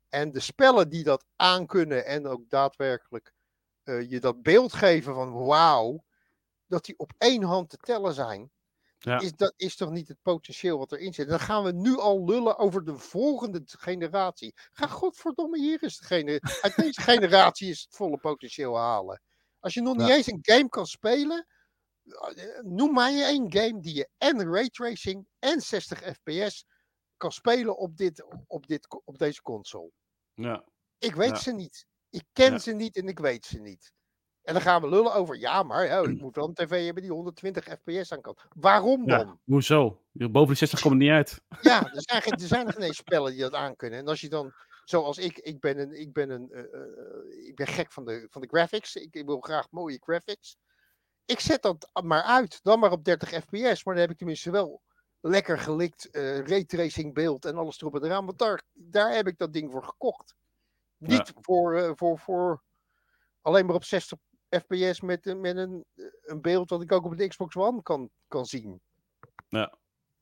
En 0.10 0.32
de 0.32 0.40
spellen 0.40 0.90
die 0.90 1.04
dat 1.04 1.26
aankunnen 1.36 2.06
en 2.06 2.28
ook 2.28 2.50
daadwerkelijk 2.50 3.34
eh, 3.84 4.10
je 4.10 4.20
dat 4.20 4.42
beeld 4.42 4.74
geven 4.74 5.14
van 5.14 5.34
wauw, 5.46 6.04
dat 6.68 6.86
die 6.86 6.98
op 6.98 7.12
één 7.18 7.44
hand 7.44 7.70
te 7.70 7.78
tellen 7.78 8.14
zijn. 8.14 8.52
Ja. 9.06 9.20
Is, 9.20 9.32
dat 9.36 9.54
is 9.56 9.76
toch 9.76 9.92
niet 9.92 10.08
het 10.08 10.22
potentieel 10.22 10.78
wat 10.78 10.92
erin 10.92 11.14
zit? 11.14 11.28
Dan 11.30 11.40
gaan 11.40 11.64
we 11.64 11.72
nu 11.72 11.98
al 11.98 12.26
lullen 12.26 12.58
over 12.58 12.84
de 12.86 12.98
volgende 12.98 13.62
generatie. 13.66 14.54
Ga 14.72 14.88
godverdomme 14.88 15.60
hier 15.60 15.84
eens 15.84 15.98
degene. 15.98 16.40
Uit 16.62 16.76
deze 16.76 17.02
generatie 17.12 17.70
is 17.70 17.82
het 17.82 17.96
volle 17.96 18.18
potentieel 18.18 18.78
halen. 18.78 19.22
Als 19.60 19.74
je 19.74 19.82
nog 19.82 19.98
niet 19.98 20.08
Ja. 20.08 20.16
eens 20.16 20.28
een 20.28 20.40
game 20.42 20.70
kan 20.70 20.86
spelen, 20.86 21.48
eh, 22.04 22.60
noem 22.62 22.94
mij 22.94 23.24
één 23.24 23.52
game 23.54 23.80
die 23.82 23.96
je 23.96 24.10
en 24.18 24.52
raytracing 24.54 25.28
en 25.40 25.62
60 25.62 26.00
fps 26.00 26.66
kan 27.18 27.32
spelen 27.32 27.78
op, 27.78 27.98
dit, 27.98 28.26
op, 28.48 28.68
dit, 28.68 28.88
op 29.06 29.18
deze 29.18 29.42
console. 29.42 29.92
Ja. 30.34 30.64
Ik 30.98 31.16
weet 31.16 31.30
Ja. 31.30 31.36
ze 31.40 31.52
niet. 31.52 31.86
Ik 32.10 32.24
ken 32.34 32.62
ze 32.62 32.72
niet 32.72 32.96
en 32.98 33.08
ik 33.08 33.20
weet 33.20 33.46
ze 33.46 33.60
niet. 33.60 33.92
En 34.44 34.54
dan 34.54 34.62
gaan 34.62 34.82
we 34.82 34.90
lullen 34.90 35.14
over, 35.14 35.38
ja, 35.38 35.64
maar 35.64 35.86
ja, 35.86 36.00
ik 36.00 36.22
moet 36.22 36.36
wel 36.36 36.48
een 36.48 36.54
tv 36.54 36.86
hebben 36.86 37.04
die 37.04 37.12
120 37.12 37.64
fps 37.64 38.12
aan 38.12 38.22
kan. 38.22 38.38
Waarom 38.56 39.08
dan? 39.08 39.20
ja. 39.20 39.38
Hoezo? 39.46 40.02
Boven 40.12 40.54
de 40.54 40.56
60 40.56 40.80
komt 40.82 40.94
het 40.94 41.04
niet 41.04 41.12
uit. 41.12 41.42
Ja, 41.62 41.92
er 41.94 42.02
zijn, 42.10 42.22
geen, 42.22 42.34
er 42.34 42.48
zijn 42.48 42.72
geen 42.72 42.82
eens 42.82 42.98
spellen 42.98 43.32
die 43.32 43.42
dat 43.42 43.54
aankunnen. 43.54 44.00
En 44.00 44.08
als 44.08 44.22
je 44.22 44.30
dan, 44.30 44.54
zoals 44.84 45.18
ik, 45.18 45.38
ik 45.38 45.60
ben, 45.60 45.80
een, 45.80 46.00
ik 46.00 46.14
ben, 46.14 46.30
een, 46.30 46.52
eh, 46.52 46.60
eh, 46.60 47.48
ik 47.48 47.56
ben 47.56 47.68
gek 47.68 47.92
van 47.92 48.06
de, 48.06 48.28
van 48.30 48.42
de 48.42 48.48
graphics. 48.48 48.96
Ik, 48.96 49.16
ik 49.16 49.26
wil 49.26 49.40
graag 49.40 49.68
mooie 49.72 50.00
graphics. 50.02 50.58
Ik 51.26 51.40
zet 51.40 51.62
dat 51.62 51.90
maar 52.04 52.24
uit, 52.24 52.60
dan 52.64 52.80
maar 52.80 52.92
op 52.92 53.04
30 53.04 53.30
fps. 53.30 53.84
Maar 53.84 53.94
dan 53.94 54.04
heb 54.04 54.12
ik 54.12 54.18
tenminste 54.18 54.52
wel 54.52 54.82
lekker 55.20 55.60
gelikt 55.60 56.10
eh 56.10 56.40
raytracing 56.40 57.14
beeld 57.14 57.46
en 57.46 57.56
alles 57.56 57.82
erop 57.82 57.96
en 57.96 58.04
eraan. 58.04 58.26
Want 58.26 58.40
daar, 58.40 58.62
daar 58.74 59.14
heb 59.14 59.28
ik 59.28 59.38
dat 59.38 59.54
ding 59.54 59.72
voor 59.72 59.84
gekocht. 59.84 60.36
Niet 60.98 61.34
voor, 61.42 61.94
voor, 61.96 62.20
voor 62.20 62.62
alleen 63.42 63.66
maar 63.66 63.76
op 63.76 63.84
60 63.84 64.20
fps 64.60 65.02
met, 65.02 65.26
een- 65.26 65.42
met 65.42 65.58
een, 65.58 65.86
een 66.22 66.42
beeld 66.42 66.70
wat 66.70 66.82
ik 66.82 66.92
ook 66.92 67.06
op 67.06 67.18
de 67.18 67.28
Xbox 67.28 67.56
One 67.56 67.82
kan, 67.82 68.10
kan 68.28 68.46
zien. 68.46 68.82
Ja. 69.48 69.78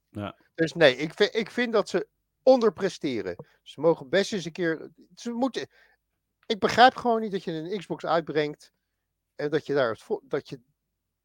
Ja. 0.09 0.37
Dus 0.55 0.73
nee, 0.73 0.95
ik 0.95 1.13
vind, 1.13 1.35
ik 1.35 1.51
vind 1.51 1.73
dat 1.73 1.89
ze 1.89 2.07
onderpresteren. 2.43 3.45
Ze 3.63 3.79
mogen 3.81 4.09
best 4.09 4.33
eens 4.33 4.45
een 4.45 4.51
keer. 4.51 4.89
Ze 5.15 5.31
moeten. 5.31 5.67
Ik 6.45 6.59
begrijp 6.59 6.95
gewoon 6.95 7.21
niet 7.21 7.31
dat 7.31 7.43
je 7.43 7.51
een 7.51 7.77
Xbox 7.77 8.05
uitbrengt. 8.05 8.73
En 9.35 9.49
dat 9.49 9.65
je 9.65 9.73
daar 9.73 9.89
het 9.89 10.19
dat 10.23 10.49
je 10.49 10.61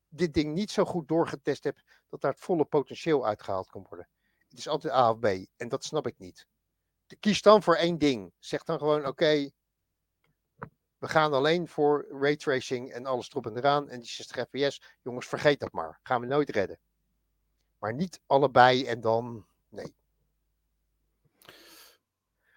dit 0.08 0.34
ding 0.34 0.54
niet 0.54 0.70
zo 0.70 0.84
goed 0.84 1.08
doorgetest 1.08 1.64
hebt. 1.64 1.82
Dat 2.08 2.20
daar 2.20 2.32
het 2.32 2.40
volle 2.40 2.64
potentieel 2.64 3.26
uitgehaald 3.26 3.70
kan 3.70 3.86
worden. 3.88 4.08
Het 4.48 4.58
is 4.58 4.68
altijd 4.68 4.92
A 4.94 5.10
of 5.10 5.18
B. 5.18 5.24
En 5.56 5.68
dat 5.68 5.84
snap 5.84 6.06
ik 6.06 6.18
niet. 6.18 6.46
Kies 7.20 7.42
dan 7.42 7.62
voor 7.62 7.76
één 7.76 7.98
ding. 7.98 8.32
Zeg 8.38 8.62
dan 8.64 8.78
gewoon: 8.78 9.06
oké. 9.06 9.50
We 11.06 11.12
gaan 11.12 11.32
alleen 11.32 11.68
voor 11.68 12.06
raytracing 12.20 12.92
en 12.92 13.06
alles 13.06 13.30
erop 13.30 13.46
en 13.46 13.56
eraan. 13.56 13.88
En 13.88 14.00
die 14.00 14.08
60 14.08 14.46
fps. 14.50 14.82
Jongens, 15.02 15.26
vergeet 15.26 15.60
dat 15.60 15.72
maar. 15.72 15.98
Gaan 16.02 16.20
we 16.20 16.26
nooit 16.26 16.50
redden. 16.50 16.78
Maar 17.78 17.94
niet 17.94 18.20
allebei 18.26 18.86
en 18.86 19.00
dan. 19.00 19.46
Nee. 19.68 19.94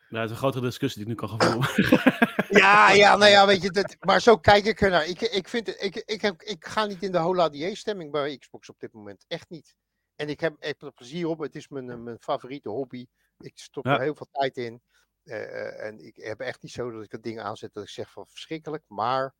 Ja, 0.09 0.15
het 0.19 0.25
is 0.25 0.31
een 0.31 0.37
grotere 0.37 0.65
discussie 0.65 1.05
die 1.05 1.13
ik 1.13 1.21
nu 1.21 1.27
kan 1.27 1.39
gaan 1.39 1.51
voeren. 1.51 2.17
Ja, 2.49 2.91
ja, 2.91 3.15
nou 3.15 3.31
ja, 3.31 3.45
weet 3.47 3.61
je, 3.61 3.71
dat, 3.71 3.95
maar 4.07 4.21
zo 4.21 4.37
kijk 4.37 4.65
ik 4.65 4.81
ernaar. 4.81 5.05
Ik, 5.05 5.21
ik, 5.21 5.47
vind, 5.47 5.67
het- 5.67 5.83
ik, 5.83 5.95
ik, 5.95 6.21
heb, 6.21 6.41
ik 6.41 6.65
ga 6.65 6.85
niet 6.85 7.03
in 7.03 7.11
de 7.11 7.17
Hola 7.17 7.49
stemming 7.73 8.11
bij 8.11 8.37
Xbox 8.37 8.69
op 8.69 8.79
dit 8.79 8.93
moment. 8.93 9.25
Echt 9.27 9.49
niet. 9.49 9.75
En 10.15 10.29
ik 10.29 10.39
heb, 10.39 10.53
ik 10.53 10.63
heb 10.63 10.81
er 10.81 10.91
plezier 10.91 11.27
op. 11.27 11.39
Het 11.39 11.55
is 11.55 11.67
mijn, 11.67 11.89
eh, 11.89 11.97
mijn 11.97 12.19
favoriete 12.19 12.69
hobby. 12.69 13.07
Ik 13.39 13.57
stop 13.57 13.85
Ja. 13.85 13.93
er 13.95 14.01
heel 14.01 14.15
veel 14.15 14.27
tijd 14.31 14.57
in. 14.57 14.81
Eh, 15.29 15.43
eh, 15.43 15.85
en 15.87 15.99
ik 16.05 16.15
heb 16.15 16.39
echt 16.39 16.61
niet 16.61 16.71
zo 16.71 16.91
dat 16.91 17.03
ik 17.03 17.09
dat 17.09 17.23
ding 17.23 17.39
aanzet 17.39 17.73
dat 17.73 17.83
ik 17.83 17.89
zeg 17.89 18.11
van 18.11 18.27
verschrikkelijk. 18.27 18.83
Maar 18.87 19.33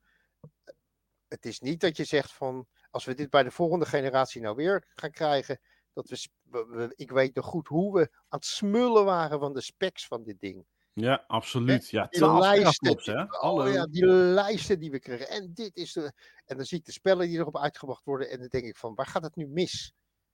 het 1.28 1.46
is 1.46 1.60
niet 1.60 1.80
dat 1.80 1.98
je 1.98 2.04
zegt 2.04 2.34
van, 2.34 2.68
als 2.90 3.06
we 3.06 3.14
dit 3.14 3.30
bij 3.30 3.44
de 3.44 3.52
volgende 3.52 3.86
generatie 3.86 4.42
nou 4.42 4.56
weer 4.56 4.88
gaan 4.96 5.12
krijgen, 5.12 5.60
dat 5.94 6.30
we, 6.44 6.94
ik 6.96 7.12
weet 7.12 7.36
nog 7.36 7.46
goed 7.46 7.68
hoe 7.68 7.94
we 7.94 8.10
aan 8.12 8.40
het 8.40 8.46
smullen 8.46 9.06
waren 9.06 9.40
van 9.40 9.54
de 9.54 9.62
specs 9.62 10.08
van 10.08 10.24
dit 10.24 10.40
ding. 10.40 10.66
ja, 10.94 11.24
absoluut. 11.28 11.90
Ja, 11.90 12.08
Die 12.08 12.20
12 12.20 12.40
lijsten, 12.40 12.98
hè? 12.98 13.26
die-. 13.26 13.42
Oh 13.42 13.72
ja, 13.74 13.86
die 13.86 14.06
lijsten 14.06 14.80
die 14.80 14.92
we 14.92 15.00
kregen. 15.00 15.30
En 15.30 15.54
dit 15.54 15.76
is 15.76 15.94
de. 15.94 16.14
En 16.46 16.58
dan 16.58 16.66
zie 16.66 16.78
ik 16.78 16.86
de 16.86 16.92
spellen 16.92 17.28
die 17.28 17.38
erop 17.38 17.58
uitgebracht 17.58 18.04
worden. 18.06 18.30
En 18.30 18.40
dan 18.40 18.48
denk 18.48 18.66
ik 18.66 18.78
van, 18.78 18.96
waar 18.96 19.08
gaat 19.08 19.24
het 19.24 19.36
nu 19.36 19.48
mis? 19.48 19.94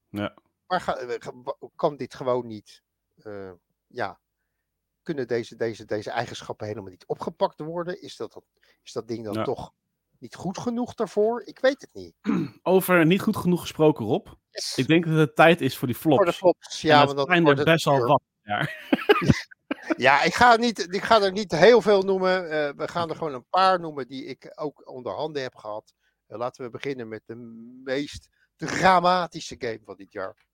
Ja. 0.10 0.38
Waar 0.66 0.82
ga, 0.82 0.98
eh, 0.98 1.32
kan 1.76 1.98
dit 1.98 2.16
gewoon 2.16 2.48
niet? 2.48 2.84
eh, 3.16 3.52
ja. 3.88 4.20
Kunnen 5.06 5.28
deze, 5.28 5.56
deze, 5.56 5.86
deze 5.86 6.10
eigenschappen 6.12 6.68
helemaal 6.68 6.90
niet 6.90 7.06
opgepakt 7.06 7.60
worden? 7.60 8.02
Is 8.02 8.16
dat, 8.18 8.42
is 8.84 8.92
dat 8.92 9.08
ding 9.08 9.24
dan 9.26 9.34
Ja. 9.34 9.44
toch 9.44 9.74
niet 10.20 10.36
goed 10.36 10.58
genoeg 10.58 10.94
daarvoor? 10.94 11.42
Ik 11.46 11.60
weet 11.60 11.82
het 11.82 11.90
niet. 11.94 12.14
Over 12.64 13.06
niet 13.06 13.22
goed 13.22 13.38
genoeg 13.38 13.62
gesproken, 13.62 14.06
Rob. 14.06 14.28
Ik 14.76 14.88
denk 14.88 15.06
dat 15.06 15.18
het 15.18 15.36
tijd 15.36 15.62
is 15.62 15.78
voor 15.78 15.88
die 15.88 15.98
flops. 15.98 16.18
voor 16.18 16.26
de 16.26 16.34
flops. 16.34 16.84
En 16.84 16.90
Ja, 16.90 16.98
dat 16.98 17.06
want 17.06 17.18
dat 17.18 17.28
zijn 17.28 17.58
er 17.58 17.64
best 17.64 17.88
al 17.88 18.00
wat. 18.08 18.22
Ja. 18.42 18.68
Ja, 19.98 20.24
ik 20.24 20.34
ga, 20.34 20.56
niet, 20.56 20.94
ik 20.94 21.04
ga 21.04 21.22
er 21.22 21.32
niet 21.32 21.52
heel 21.52 21.82
veel 21.82 22.02
noemen. 22.02 22.50
Eh, 22.50 22.74
we 22.76 22.88
gaan 22.88 23.10
er 23.10 23.16
gewoon 23.16 23.34
een 23.34 23.50
paar 23.50 23.80
noemen 23.80 24.08
die 24.08 24.26
ik 24.26 24.52
ook 24.56 24.90
onder 24.90 25.14
handen 25.14 25.42
heb 25.42 25.56
gehad. 25.56 25.94
Eh, 26.28 26.38
laten 26.38 26.64
we 26.66 26.70
beginnen 26.72 27.08
met 27.08 27.22
de 27.26 27.36
meest 27.84 28.30
dramatische 28.56 29.56
game 29.60 29.80
van 29.86 29.96
dit 29.96 30.12
jaar. 30.12 30.46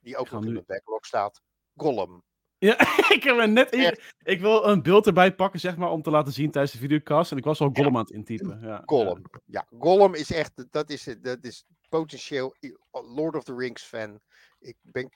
Die 0.00 0.16
ook 0.16 0.30
nog 0.30 0.44
in 0.44 0.52
mijn 0.52 0.64
backlog 0.66 1.06
staat. 1.06 1.42
Gollum. 1.76 2.22
Ja, 2.60 2.78
ik 3.16 3.22
heb 3.22 3.38
er 3.38 3.48
net 3.48 3.72
in. 3.72 3.98
Ik 4.22 4.40
wil 4.40 4.66
een 4.66 4.82
beeld 4.82 5.06
erbij 5.06 5.34
pakken, 5.34 5.60
zeg 5.60 5.76
maar, 5.76 5.90
om 5.90 6.02
te 6.02 6.10
laten 6.10 6.32
zien 6.32 6.50
tijdens 6.50 6.72
de 6.72 6.78
videocast. 6.78 7.30
En 7.30 7.36
ik 7.36 7.44
was 7.44 7.60
al 7.60 7.70
Gollum 7.72 7.96
aan 7.96 8.02
het 8.02 8.10
intypen. 8.10 8.60
Ja. 8.62 8.82
Gollum. 8.84 9.22
Ja, 9.44 9.66
Gollum 9.78 10.14
is 10.14 10.30
echt, 10.32 10.64
dat 10.70 10.90
is, 10.90 11.04
dat 11.20 11.44
is 11.44 11.64
potentieel 11.88 12.56
Lord 12.90 13.36
of 13.36 13.44
the 13.44 13.54
Rings 13.54 13.82
fan. 13.82 14.20
Ik, 14.58 14.76
ben, 14.82 15.10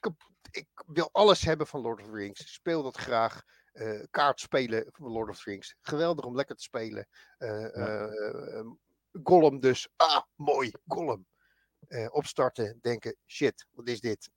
ik 0.50 0.66
wil 0.86 1.08
alles 1.12 1.44
hebben 1.44 1.66
van 1.66 1.80
Lord 1.80 2.00
of 2.00 2.06
the 2.06 2.12
Rings. 2.12 2.40
Ik 2.40 2.46
speel 2.46 2.82
dat 2.82 2.96
graag. 2.96 3.42
Eh 3.72 4.00
kaart 4.10 4.40
spelen 4.40 4.88
van 4.92 5.10
Lord 5.12 5.28
of 5.30 5.42
the 5.42 5.50
Rings. 5.50 5.76
Geweldig 5.80 6.24
om 6.24 6.36
lekker 6.36 6.56
te 6.56 6.62
spelen. 6.62 7.08
Eh, 7.38 7.76
eh, 7.76 8.58
eh, 8.58 8.66
Gollum 9.22 9.60
dus. 9.60 9.88
Ah, 9.96 10.22
mooi. 10.34 10.70
Gollum. 10.86 11.26
eh, 11.88 12.06
opstarten, 12.10 12.78
denken, 12.80 13.16
shit, 13.26 13.66
wat 13.70 13.88
is 13.88 14.00
dit? 14.00 14.30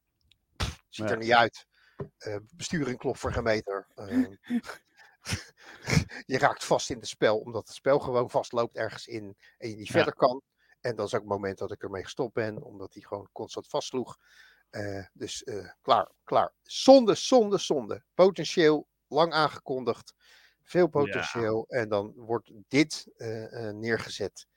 Pff, 0.57 0.83
ziet 0.89 1.09
er 1.09 1.17
niet 1.17 1.33
uit. 1.33 1.65
Eh 2.17 2.35
besturing 2.55 2.97
klopt 2.97 3.19
voor 3.19 3.33
geen 3.33 3.43
meter. 3.43 3.87
Ehm, 3.95 4.35
je 6.25 6.37
raakt 6.37 6.65
vast 6.65 6.89
in 6.89 6.97
het 6.97 7.07
spel, 7.07 7.39
omdat 7.39 7.67
het 7.67 7.75
spel 7.75 7.99
gewoon 7.99 8.29
vastloopt 8.29 8.75
ergens 8.75 9.07
in 9.07 9.35
en 9.57 9.69
je 9.69 9.75
niet 9.75 9.87
Ja. 9.87 9.93
verder 9.93 10.15
kan. 10.15 10.41
En 10.81 10.95
dat 10.95 11.07
is 11.07 11.13
ook 11.13 11.19
het 11.19 11.29
moment 11.29 11.57
dat 11.57 11.71
ik 11.71 11.83
ermee 11.83 12.03
gestopt 12.03 12.33
ben, 12.33 12.61
omdat 12.63 12.93
hij 12.93 13.03
gewoon 13.03 13.29
constant 13.31 13.67
vastsloeg. 13.67 14.17
Eh, 14.69 15.05
dus 15.13 15.43
eh, 15.43 15.69
klaar, 15.81 16.11
klaar. 16.23 16.53
Zonde, 16.63 17.15
zonde, 17.15 17.57
zonde. 17.57 18.03
Potentieel, 18.13 18.87
lang 19.07 19.33
aangekondigd. 19.33 20.13
Veel 20.63 20.87
potentieel. 20.87 21.65
En 21.67 21.89
dan 21.89 22.13
wordt 22.15 22.51
dit 22.67 23.07
neergezet. 23.73 24.47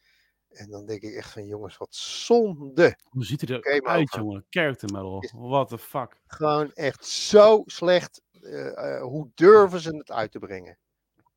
En 0.50 0.70
dan 0.70 0.86
denk 0.86 1.02
ik 1.02 1.14
echt 1.14 1.30
van 1.32 1.46
jongens, 1.46 1.76
wat 1.76 1.94
zonde. 1.94 2.98
Hoe 3.04 3.24
ziet 3.24 3.48
hij 3.48 3.56
eruit, 3.56 3.86
over. 4.08 4.18
jongen? 4.18 4.46
Character 4.50 4.92
medal. 4.92 5.20
Is- 5.22 5.32
What 5.36 5.68
the 5.68 5.78
fuck? 5.78 6.20
Gewoon 6.26 6.72
echt 6.72 7.06
zo 7.06 7.62
slecht. 7.66 8.22
Eh, 8.42 8.96
eh, 8.96 9.02
hoe 9.02 9.30
durven 9.34 9.80
ze 9.80 9.96
het 9.96 10.10
uit 10.10 10.30
te 10.32 10.38
brengen? 10.38 10.78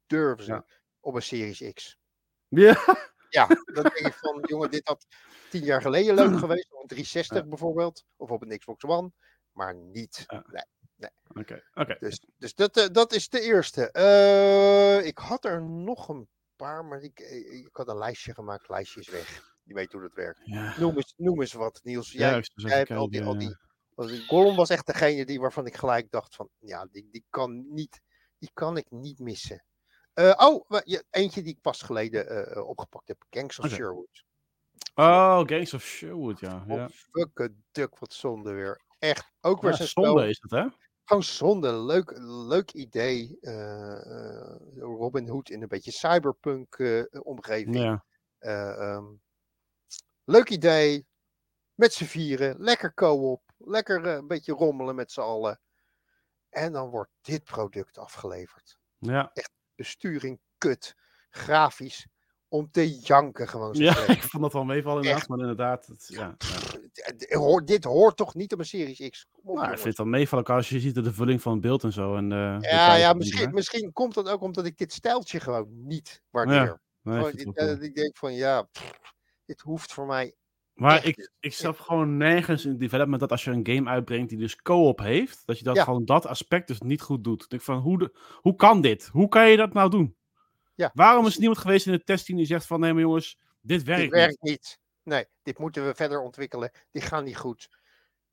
Durven 0.07 0.43
ze 0.45 0.51
Ja. 0.51 0.65
op 0.99 1.15
een 1.15 1.21
Series 1.21 1.73
X? 1.73 1.97
Ja. 2.47 2.83
Ja, 3.29 3.47
dan 3.47 3.83
denk 3.83 3.97
ik 3.97 4.13
van, 4.13 4.43
jongen, 4.47 4.71
dit 4.71 4.87
had 4.87 5.05
tien 5.49 5.63
jaar 5.63 5.81
geleden 5.81 6.15
leuk 6.15 6.37
geweest. 6.39 6.71
Op 6.73 6.81
een 6.81 6.87
360 6.87 7.37
Ja. 7.37 7.43
bijvoorbeeld. 7.47 8.03
Of 8.15 8.29
op 8.29 8.41
een 8.41 8.57
Xbox 8.59 8.83
One. 8.83 9.11
Maar 9.51 9.75
niet. 9.75 10.23
Ja. 10.27 10.45
Nee. 10.95 11.09
Oké, 11.33 11.63
oké. 11.73 11.95
Dus, 11.99 12.21
dus 12.37 12.53
dat, 12.55 12.77
eh, 12.77 12.87
dat 12.91 13.13
is 13.13 13.29
de 13.29 13.41
eerste. 13.41 13.81
Ik 15.05 15.17
had 15.17 15.45
er 15.45 15.61
nog 15.61 16.09
een 16.09 16.29
paar, 16.55 16.85
maar 16.85 17.01
ik, 17.01 17.19
eh, 17.19 17.53
ik 17.53 17.69
had 17.71 17.87
een 17.87 17.97
lijstje 17.97 18.33
gemaakt. 18.33 18.69
Lijstje 18.69 18.99
is 18.99 19.09
weg. 19.09 19.51
Je 19.63 19.73
weet 19.73 19.91
hoe 19.91 20.01
dat 20.01 20.13
werkt. 20.13 20.39
Ja. 20.43 20.79
Noem 20.79 20.95
eens, 20.95 21.13
noem 21.17 21.41
eens 21.41 21.53
wat, 21.53 21.79
Niels. 21.83 22.11
Ja, 22.11 22.29
Jij, 22.29 22.43
zou 22.43 22.67
jij 22.67 22.77
hebt 22.77 22.91
al 22.91 23.09
die, 23.09 23.23
al 23.23 23.33
ja. 23.33 23.39
die, 23.39 23.57
al 23.95 24.07
die 24.07 24.25
Gollum 24.25 24.55
was 24.55 24.69
echt 24.69 24.85
degene 24.85 25.25
die, 25.25 25.39
waarvan 25.39 25.65
ik 25.65 25.75
gelijk 25.75 26.11
dacht 26.11 26.35
van, 26.35 26.49
ja, 26.59 26.87
die, 26.91 27.07
die 27.11 27.25
kan 27.29 27.73
niet, 27.73 28.01
die 28.37 28.49
kan 28.53 28.77
ik 28.77 28.85
niet 28.91 29.19
missen. 29.19 29.63
Eh, 30.13 30.33
oh, 30.37 30.69
ja, 30.83 31.01
eentje 31.09 31.41
die 31.41 31.53
ik 31.53 31.61
pas 31.61 31.81
geleden 31.81 32.29
eh, 32.29 32.55
eh, 32.55 32.67
opgepakt 32.67 33.07
heb. 33.07 33.23
Gangs 33.29 33.59
of. 33.59 33.69
Sherwood. 33.69 34.23
Oh, 34.95 35.41
Gangs 35.45 35.73
of 35.73 35.83
Sherwood, 35.83 36.39
ja. 36.39 36.63
ja. 36.67 36.83
Oh, 36.83 36.89
fucking 36.89 37.55
duk, 37.71 37.99
wat 37.99 38.13
zonde 38.13 38.51
weer. 38.51 38.81
Echt, 38.99 39.31
ook 39.41 39.61
weer 39.61 39.71
Ja, 39.71 39.77
zo'n 39.77 39.87
zonde 39.87 40.09
spel. 40.09 40.29
is 40.29 40.39
het, 40.41 40.51
hè? 40.51 40.65
Gewoon 41.05 41.23
zonde, 41.23 41.73
leuk, 41.73 42.17
leuk 42.47 42.71
idee. 42.71 43.37
eh, 43.41 43.91
eh, 43.91 44.57
Robin 44.77 45.27
Hood 45.27 45.49
in 45.49 45.61
een 45.61 45.67
beetje 45.67 45.91
cyberpunk 45.91 46.75
eh, 46.75 47.03
omgeving. 47.11 47.77
Ja. 47.77 48.05
Eh, 48.37 48.79
ehm, 48.91 49.05
leuk 50.23 50.49
idee. 50.49 51.07
Met 51.73 51.93
z'n 51.93 52.03
vieren. 52.05 52.55
Lekker 52.59 52.93
co-op. 52.93 53.41
Lekker 53.57 54.05
een 54.07 54.27
beetje 54.27 54.53
rommelen 54.53 54.95
met 54.95 55.11
z'n 55.11 55.21
allen. 55.21 55.59
En 56.49 56.71
dan 56.73 56.89
wordt 56.89 57.11
dit 57.21 57.43
product 57.43 57.97
afgeleverd. 57.97 58.77
Ja. 58.97 59.31
Besturing 59.75 60.39
kut. 60.57 60.95
Grafisch. 61.29 62.07
Om 62.47 62.71
te 62.71 62.99
janken 62.99 63.47
gewoon. 63.47 63.73
ja, 63.73 63.95
ik 64.07 64.23
vond 64.23 64.43
dat 64.43 64.53
wel 64.53 64.63
meevallen 64.63 64.97
inderdaad, 64.97 65.19
Echt. 65.21 65.29
maar 65.29 65.39
inderdaad, 65.39 65.85
het, 65.85 66.05
ja. 66.07 66.35
ja. 66.37 66.72
Pff, 66.93 67.63
dit 67.65 67.83
hoort- 67.83 68.17
toch 68.17 68.35
niet 68.35 68.53
op 68.53 68.59
een 68.59 68.65
Series 68.65 69.09
X? 69.09 69.25
Kom 69.31 69.39
op, 69.39 69.45
Nou, 69.45 69.57
ik 69.57 69.61
jongens. 69.63 69.81
vind 69.81 69.97
het 69.97 70.07
wel 70.07 70.15
meevallen 70.19 70.45
als 70.45 70.69
je 70.69 70.79
ziet 70.79 70.95
de 70.95 71.13
vulling 71.13 71.41
van 71.41 71.51
het 71.51 71.61
beeld 71.61 71.83
en 71.83 71.91
zo. 71.93 72.15
En, 72.15 72.31
eh, 72.31 72.37
Ja, 72.37 72.95
ja 72.95 73.09
en 73.09 73.17
misschien, 73.17 73.39
dingen. 73.39 73.53
misschien 73.53 73.93
komt 73.93 74.13
dat 74.13 74.29
ook 74.29 74.41
omdat 74.41 74.65
ik 74.65 74.77
dit 74.77 74.93
stijltje 74.93 75.39
gewoon 75.39 75.67
niet 75.87 76.21
waardeer. 76.29 76.81
Nee, 77.01 77.15
ik 77.15 77.21
Gewoon, 77.25 77.25
het 77.47 77.55
wel 77.65 77.67
eh, 77.77 77.81
ik 77.81 77.95
denk 77.95 78.17
van 78.17 78.33
ja, 78.33 78.61
pff, 78.61 78.91
dit 79.45 79.61
hoeft 79.61 79.93
voor 79.93 80.05
mij. 80.05 80.35
Maar 80.73 80.95
echt 80.95 81.05
ik, 81.05 81.31
ik 81.39 81.53
snap 81.53 81.79
gewoon 81.79 82.17
nergens 82.17 82.63
in 82.65 82.69
het 82.71 82.79
development 82.79 83.19
dat 83.19 83.31
als 83.31 83.43
je 83.43 83.51
een 83.51 83.67
game 83.67 83.89
uitbrengt 83.89 84.29
die 84.29 84.37
dus 84.37 84.55
co-op 84.55 84.99
heeft, 84.99 85.41
dat 85.45 85.57
je 85.57 85.63
dat 85.63 85.75
Ja. 85.75 85.83
gewoon 85.83 86.05
dat 86.05 86.25
aspect 86.25 86.67
dus 86.67 86.79
niet 86.81 87.01
goed 87.01 87.23
doet. 87.23 87.43
Ik 87.43 87.49
denk 87.49 87.61
van, 87.61 87.77
hoe, 87.77 87.97
de, 87.99 88.17
hoe 88.41 88.55
kan 88.55 88.81
dit? 88.81 89.07
Hoe 89.11 89.27
kan 89.27 89.49
je 89.49 89.57
dat 89.57 89.73
nou 89.73 89.89
doen? 89.89 90.15
Ja, 90.75 90.91
Waarom 90.93 91.25
is 91.25 91.33
er 91.33 91.39
niemand 91.39 91.59
geweest 91.59 91.85
in 91.87 91.91
het 91.93 92.05
testteam 92.05 92.37
die 92.37 92.47
zegt 92.47 92.65
van, 92.65 92.79
nee 92.79 92.93
maar 92.93 93.01
jongens, 93.01 93.37
dit 93.61 93.83
werkt 93.83 94.01
dit 94.01 94.11
niet. 94.11 94.19
werkt 94.19 94.41
niet. 94.41 94.79
Nee, 95.03 95.27
dit 95.41 95.57
moeten 95.57 95.85
we 95.85 95.95
verder 95.95 96.21
ontwikkelen. 96.21 96.71
Dit 96.91 97.03
gaat 97.03 97.23
niet 97.23 97.37
goed. 97.37 97.69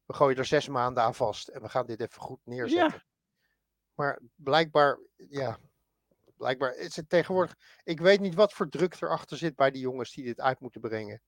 We 0.05 0.13
gooien 0.13 0.37
er 0.39 0.45
zes 0.45 0.69
maanden 0.69 1.03
aan 1.03 1.15
vast 1.15 1.49
en 1.49 1.63
we 1.63 1.69
gaan 1.69 1.87
dit 1.87 2.01
even 2.01 2.21
goed 2.23 2.41
neerzetten. 2.45 3.05
Maar 3.95 4.21
blijkbaar, 4.35 4.99
ja, 5.29 5.59
blijkbaar 6.37 6.75
is 6.75 6.97
het 6.97 7.09
tegenwoordig. 7.09 7.57
Ik 7.85 8.01
weet 8.01 8.21
niet 8.21 8.35
wat 8.35 8.53
voor 8.53 8.69
druk 8.69 9.01
erachter 9.01 9.37
zit 9.37 9.57
bij 9.57 9.71
die 9.71 9.81
jongens 9.81 10.13
die 10.13 10.25
dit 10.25 10.41
uit 10.41 10.61
moeten 10.61 10.81
brengen. 10.81 11.23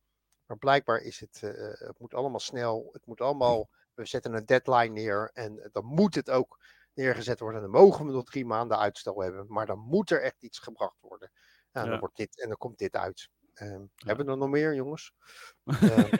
Maar 0.47 0.59
blijkbaar 0.59 0.99
is 1.01 1.21
het, 1.21 1.41
eh, 1.43 1.53
het 1.87 1.99
moet 1.99 2.15
allemaal 2.15 2.41
snel. 2.41 2.89
Het 2.93 3.07
moet 3.07 3.21
allemaal, 3.21 3.69
we 3.95 4.07
zetten 4.07 4.35
een 4.35 4.47
deadline 4.47 4.89
neer 4.93 5.31
en 5.33 5.69
dan 5.73 5.85
moet 5.85 6.15
het 6.15 6.31
ook 6.31 6.59
neergezet 6.95 7.41
worden. 7.41 7.61
Dan 7.61 7.71
mogen 7.71 8.07
we 8.07 8.13
nog 8.13 8.25
drie 8.25 8.47
maanden 8.47 8.79
uitstel 8.79 9.21
hebben, 9.23 9.47
maar 9.49 9.67
dan 9.67 9.79
moet 9.79 10.11
er 10.11 10.23
echt 10.23 10.43
iets 10.43 10.59
gebracht 10.59 11.01
worden. 11.01 11.31
Nou, 11.73 11.85
Ja. 11.87 11.91
dan 11.93 12.01
wordt 12.01 12.17
dit 12.17 12.41
en 12.41 12.49
dan 12.49 12.57
komt 12.59 12.79
dit 12.79 12.97
uit. 12.97 13.29
Ehm, 13.55 13.81
Ja. 13.81 14.07
Hebben 14.07 14.27
we 14.27 14.33
er 14.33 14.39
nog 14.39 14.49
meer, 14.49 14.75
jongens? 14.75 15.13
Ehm, 15.65 16.17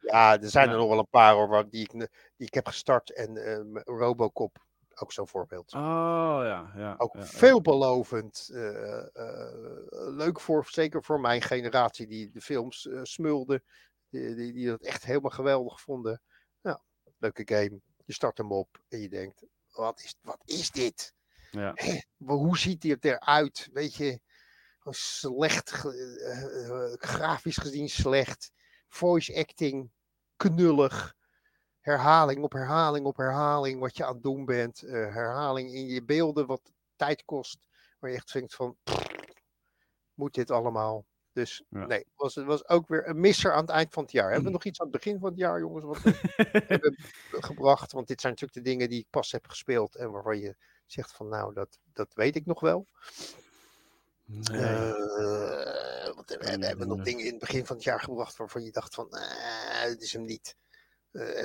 ja, 0.00 0.40
er 0.40 0.50
zijn 0.50 0.66
Ja. 0.66 0.72
er 0.72 0.78
nog 0.78 0.88
wel 0.88 0.98
een 0.98 1.08
paar 1.10 1.34
hoor, 1.34 1.70
die, 1.70 1.80
ik, 1.82 1.90
die 2.36 2.46
ik 2.46 2.54
heb 2.54 2.66
gestart. 2.66 3.12
En 3.12 3.36
ehm, 3.36 3.76
Robocop, 3.76 4.64
ook 4.94 5.12
zo'n 5.12 5.28
voorbeeld. 5.28 5.72
Oh 5.72 5.80
ja, 6.42 6.72
ja. 6.76 6.94
Ook 6.98 7.14
ja, 7.14 7.22
veelbelovend. 7.24 8.48
eh, 8.52 8.98
eh, 9.16 9.80
leuk 10.16 10.40
voor, 10.40 10.66
zeker 10.70 11.02
voor 11.04 11.20
mijn 11.20 11.42
generatie 11.42 12.06
die 12.06 12.30
de 12.30 12.40
films 12.40 12.86
eh, 12.86 13.00
smulde. 13.02 13.62
Die, 14.08 14.34
die, 14.34 14.52
die 14.52 14.66
dat 14.66 14.82
echt 14.82 15.04
helemaal 15.04 15.30
geweldig 15.30 15.80
vonden. 15.80 16.22
Nou, 16.62 16.78
leuke 17.18 17.42
game. 17.44 17.80
Je 18.04 18.12
start 18.12 18.38
hem 18.38 18.52
op 18.52 18.80
en 18.88 19.00
je 19.00 19.08
denkt, 19.08 19.42
wat 19.70 20.00
is, 20.00 20.16
wat 20.22 20.40
is 20.44 20.70
dit? 20.70 21.14
Ja. 21.50 21.74
Hoe 22.16 22.58
ziet 22.58 22.82
hij 22.82 22.96
eruit? 23.00 23.68
Weet 23.72 23.94
je, 23.94 24.20
slecht, 24.94 25.84
eh, 25.84 26.68
eh, 26.70 26.92
grafisch 26.98 27.56
gezien 27.56 27.88
slecht. 27.88 28.50
Voice 28.88 29.34
acting, 29.36 29.90
knullig. 30.36 31.14
Herhaling 31.80 32.42
op 32.42 32.52
herhaling 32.52 33.06
op 33.06 33.16
herhaling 33.16 33.80
wat 33.80 33.96
je 33.96 34.04
aan 34.04 34.14
het 34.14 34.22
doen 34.22 34.44
bent. 34.44 34.82
eh, 34.82 34.92
herhaling 34.92 35.74
in 35.74 35.86
je 35.86 36.04
beelden 36.04 36.46
wat 36.46 36.72
tijd 36.96 37.24
kost. 37.24 37.66
Waar 37.98 38.10
je 38.10 38.16
echt 38.16 38.32
denkt 38.32 38.54
van, 38.54 38.76
moet 40.14 40.34
dit 40.34 40.50
allemaal? 40.50 41.06
Dus 41.32 41.64
Ja. 41.68 41.86
nee, 41.86 42.06
was, 42.16 42.34
het 42.34 42.44
was 42.44 42.68
ook 42.68 42.88
weer 42.88 43.08
een 43.08 43.20
misser 43.20 43.52
aan 43.52 43.60
het 43.60 43.70
eind 43.70 43.92
van 43.92 44.02
het 44.02 44.12
jaar. 44.12 44.26
Hebben 44.26 44.44
we 44.44 44.50
nog 44.50 44.64
iets 44.64 44.80
aan 44.80 44.86
het 44.86 44.96
begin 44.96 45.18
van 45.18 45.28
het 45.28 45.38
jaar, 45.38 45.58
jongens, 45.60 45.84
wat 45.84 46.02
we 46.02 46.10
hebben 46.68 46.96
gebracht? 47.30 47.92
Want 47.92 48.06
dit 48.06 48.20
zijn 48.20 48.32
natuurlijk 48.32 48.64
de 48.64 48.70
dingen 48.70 48.88
die 48.88 49.00
ik 49.00 49.10
pas 49.10 49.32
heb 49.32 49.46
gespeeld 49.46 49.94
en 49.96 50.10
waarvan 50.10 50.38
je 50.38 50.56
zegt 50.86 51.12
van, 51.12 51.28
nou, 51.28 51.54
dat, 51.54 51.78
dat 51.92 52.14
weet 52.14 52.36
ik 52.36 52.46
nog 52.46 52.60
wel. 52.60 52.86
Nee. 54.26 54.60
Eh, 54.60 54.94
we, 56.26 56.66
hebben 56.66 56.88
nog 56.88 57.02
dingen 57.02 57.24
in 57.24 57.30
het 57.30 57.40
begin 57.40 57.66
van 57.66 57.76
het 57.76 57.84
jaar 57.84 58.00
gebracht 58.00 58.36
waarvan 58.36 58.64
je 58.64 58.70
dacht 58.70 58.94
van, 58.94 59.10
eh, 59.10 59.84
dit 59.84 60.02
is 60.02 60.12
hem 60.12 60.24
niet. 60.24 60.56
Eh, 61.10 61.44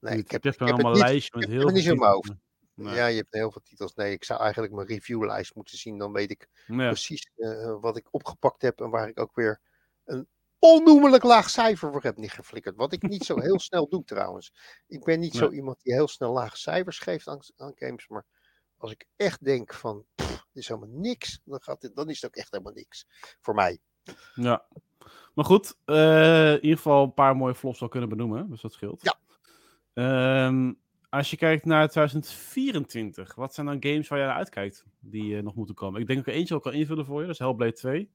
nee, 0.00 0.18
ik 0.18 0.30
heb, 0.30 0.44
ik 0.44 0.58
heb 0.58 0.68
allemaal 0.68 0.92
niet, 0.92 1.02
lijstje 1.02 1.38
met 1.38 1.48
heel 1.48 1.68
niet 1.68 1.84
veel 1.84 1.92
in 1.92 1.98
mijn. 1.98 2.40
Nee. 2.74 2.94
ja, 2.94 3.06
je 3.06 3.16
hebt 3.16 3.32
heel 3.34 3.50
veel 3.50 3.62
titels. 3.62 3.94
Nee, 3.94 4.12
ik 4.12 4.24
zou 4.24 4.40
eigenlijk 4.40 4.72
mijn 4.72 4.86
reviewlijst 4.86 5.54
moeten 5.54 5.78
zien. 5.78 5.98
Dan 5.98 6.12
weet 6.12 6.30
ik 6.30 6.48
Ja. 6.66 6.88
precies 6.88 7.30
wat 7.80 7.96
ik 7.96 8.06
opgepakt 8.10 8.62
heb 8.62 8.80
en 8.80 8.90
waar 8.90 9.08
ik 9.08 9.20
ook 9.20 9.34
weer 9.34 9.60
een 10.04 10.28
onnoemelijk 10.58 11.22
laag 11.22 11.50
cijfer 11.50 11.92
voor 11.92 12.02
heb 12.02 12.16
neergeflikkerd. 12.16 12.76
Wat 12.76 12.92
ik 12.92 13.02
niet 13.02 13.24
zo 13.24 13.40
heel 13.40 13.58
snel 13.68 13.88
doe 13.88 14.04
trouwens. 14.04 14.52
Ik 14.86 15.04
ben 15.04 15.20
niet 15.20 15.34
zo 15.34 15.50
iemand 15.50 15.82
die 15.82 15.92
heel 15.92 16.08
snel 16.08 16.32
lage 16.32 16.56
cijfers 16.56 16.98
geeft 16.98 17.28
aan, 17.28 17.40
aan 17.56 17.72
games. 17.74 18.08
Maar 18.08 18.24
als 18.76 18.90
ik 18.90 19.06
echt 19.16 19.44
denk 19.44 19.74
van, 19.74 20.06
pff, 20.14 20.35
is 20.56 20.68
helemaal 20.68 20.98
niks. 21.00 21.40
Dan, 21.44 21.62
gaat 21.62 21.90
dan 21.94 22.08
is 22.08 22.20
het 22.20 22.30
ook 22.30 22.36
echt 22.36 22.50
helemaal 22.50 22.72
niks. 22.72 23.06
Voor 23.40 23.54
mij. 23.54 23.78
Ja. 24.34 24.66
Maar 25.34 25.44
goed, 25.44 25.76
eh, 25.84 26.52
in 26.52 26.60
ieder 26.62 26.76
geval 26.76 27.04
een 27.04 27.14
paar 27.14 27.36
mooie 27.36 27.54
flops 27.54 27.82
al 27.82 27.88
kunnen 27.88 28.08
benoemen, 28.08 28.50
dus 28.50 28.60
dat 28.60 28.72
scheelt. 28.72 29.02
Ja. 29.02 29.18
Ehm, 29.92 30.72
als 31.08 31.30
je 31.30 31.36
kijkt 31.36 31.64
naar 31.64 31.88
2024, 31.88 33.34
wat 33.34 33.54
zijn 33.54 33.66
dan 33.66 33.82
games 33.82 34.08
waar 34.08 34.18
je 34.18 34.24
naar 34.24 34.36
uitkijkt 34.36 34.84
die 34.98 35.36
eh, 35.36 35.42
nog 35.42 35.54
moeten 35.54 35.74
komen? 35.74 36.00
Ik 36.00 36.06
denk 36.06 36.18
dat 36.18 36.26
ik 36.28 36.32
er 36.32 36.38
eentje 36.38 36.54
ook 36.54 36.62
kan 36.62 36.72
invullen 36.72 37.06
voor 37.06 37.20
je, 37.20 37.26
dat 37.26 37.34
is 37.34 37.40
Hellblade 37.40 37.72
2. 37.72 38.10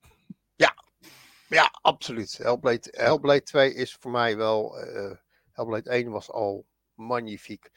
Ja, 1.52 1.70
absoluut. 1.82 2.38
Hellblade, 2.38 2.88
Hellblade 2.92 3.44
2 3.44 3.74
is 3.74 3.96
voor 3.96 4.12
mij 4.12 4.38
wel. 4.38 4.80
eh 4.80 5.18
Hellblade 5.52 5.90
1 5.90 6.12
was 6.12 6.32
al 6.32 6.66
magnifiek. 6.94 7.72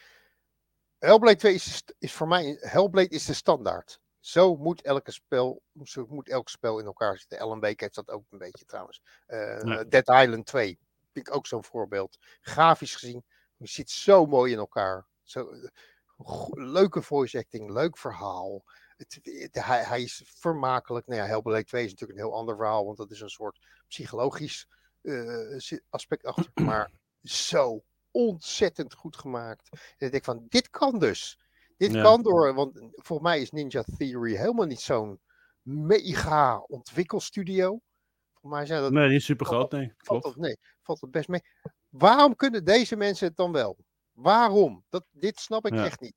Hellblade 0.99 1.37
2 1.37 1.55
is, 1.55 1.85
is 1.99 2.13
voor 2.13 2.29
mij. 2.29 2.57
Hellblade 2.61 3.09
is 3.09 3.25
de 3.25 3.33
standaard. 3.33 4.01
Zo 4.25 4.57
moet 4.57 4.83
elke 4.83 5.11
spel, 5.13 5.63
zo 5.83 6.07
moet 6.09 6.29
elk 6.29 6.49
spel 6.49 6.79
in 6.79 6.85
elkaar 6.87 7.19
zitten. 7.19 7.47
LMB 7.47 7.75
kent 7.75 7.95
dat 7.95 8.09
ook 8.11 8.25
een 8.31 8.39
beetje 8.39 8.65
trouwens. 8.65 9.03
Eh, 9.27 9.61
Ja. 9.63 9.85
Dead 9.85 10.09
Island 10.09 10.47
2 10.47 10.79
vind 11.13 11.29
ik 11.29 11.35
ook 11.35 11.47
zo'n 11.47 11.65
voorbeeld. 11.65 12.19
Grafisch 12.41 12.95
gezien, 12.95 13.25
je 13.57 13.67
zit 13.69 13.91
zo 13.91 14.27
mooi 14.27 14.53
in 14.53 14.59
elkaar. 14.59 15.07
Zo, 15.23 15.51
eh, 15.51 15.69
leuke 16.53 17.03
voice 17.03 17.39
acting, 17.39 17.71
leuk 17.71 17.99
verhaal. 17.99 18.65
Het, 18.97 19.19
het- 19.23 19.65
hij, 19.65 19.83
hij 19.83 20.03
is 20.03 20.23
vermakelijk. 20.27 21.07
Nou 21.07 21.21
ja, 21.21 21.27
Hellblade 21.27 21.65
2 21.65 21.85
is 21.85 21.91
natuurlijk 21.91 22.19
een 22.19 22.25
heel 22.27 22.35
ander 22.35 22.57
verhaal, 22.57 22.85
want 22.85 22.97
dat 22.97 23.11
is 23.11 23.21
een 23.21 23.29
soort 23.31 23.59
psychologisch 23.89 24.69
eh, 25.03 25.79
aspect 25.91 26.25
achter. 26.25 26.51
Maar 26.55 26.91
zo 27.23 27.85
ontzettend 28.11 28.95
goed 28.95 29.17
gemaakt. 29.17 29.69
En 29.71 30.07
ik 30.07 30.11
denk 30.11 30.25
van, 30.25 30.47
dit 30.49 30.71
kan 30.71 30.99
dus. 30.99 31.39
Dit 31.77 31.93
Ja. 31.93 32.03
kan 32.03 32.23
door, 32.23 32.55
want 32.55 32.79
volgens 32.93 33.29
mij 33.29 33.41
is 33.41 33.51
Ninja 33.51 33.85
Theory 33.97 34.35
helemaal 34.37 34.67
niet 34.67 34.81
zo'n 34.81 35.21
mega 35.63 36.59
ontwikkelstudio. 36.59 37.69
Volgens 38.33 38.53
mij 38.53 38.67
zijn 38.67 38.81
dat 38.83 38.93
Nee, 38.93 39.09
niet 39.09 39.23
super 39.23 39.47
groot, 39.47 39.73
nee. 39.73 39.93
valt 39.97 40.23
dat, 40.23 40.37
nee, 40.37 40.57
valt 40.83 41.01
dat 41.01 41.11
best 41.11 41.29
mee. 41.29 41.41
Waarom 41.89 42.37
kunnen 42.37 42.65
deze 42.65 42.97
mensen 42.97 43.27
het 43.27 43.37
dan 43.37 43.53
wel? 43.53 43.77
Waarom? 44.13 44.85
Dat, 44.89 45.05
dit 45.11 45.39
snap 45.41 45.67
ik 45.67 45.75
Ja. 45.75 45.85
echt 45.85 46.01
niet. 46.01 46.15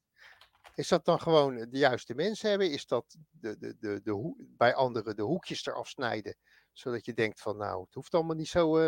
Is 0.76 0.88
dat 0.88 1.06
dan 1.06 1.20
gewoon 1.20 1.56
de 1.56 1.78
juiste 1.78 2.14
mensen 2.16 2.50
hebben? 2.50 2.72
Is 2.72 2.88
dat 2.88 3.16
de, 3.30 3.58
de, 3.58 3.76
de, 3.80 4.02
de 4.04 4.12
hoe- 4.12 4.36
bij 4.58 4.76
anderen 4.76 5.16
de 5.16 5.22
hoekjes 5.22 5.66
eraf 5.66 5.88
snijden? 5.88 6.36
Zodat 6.74 7.06
je 7.06 7.14
denkt 7.14 7.42
van 7.42 7.58
nou, 7.58 7.82
het 7.84 7.94
hoeft 7.94 8.14
allemaal 8.14 8.36
niet 8.36 8.48
zo, 8.48 8.78
eh, 8.78 8.84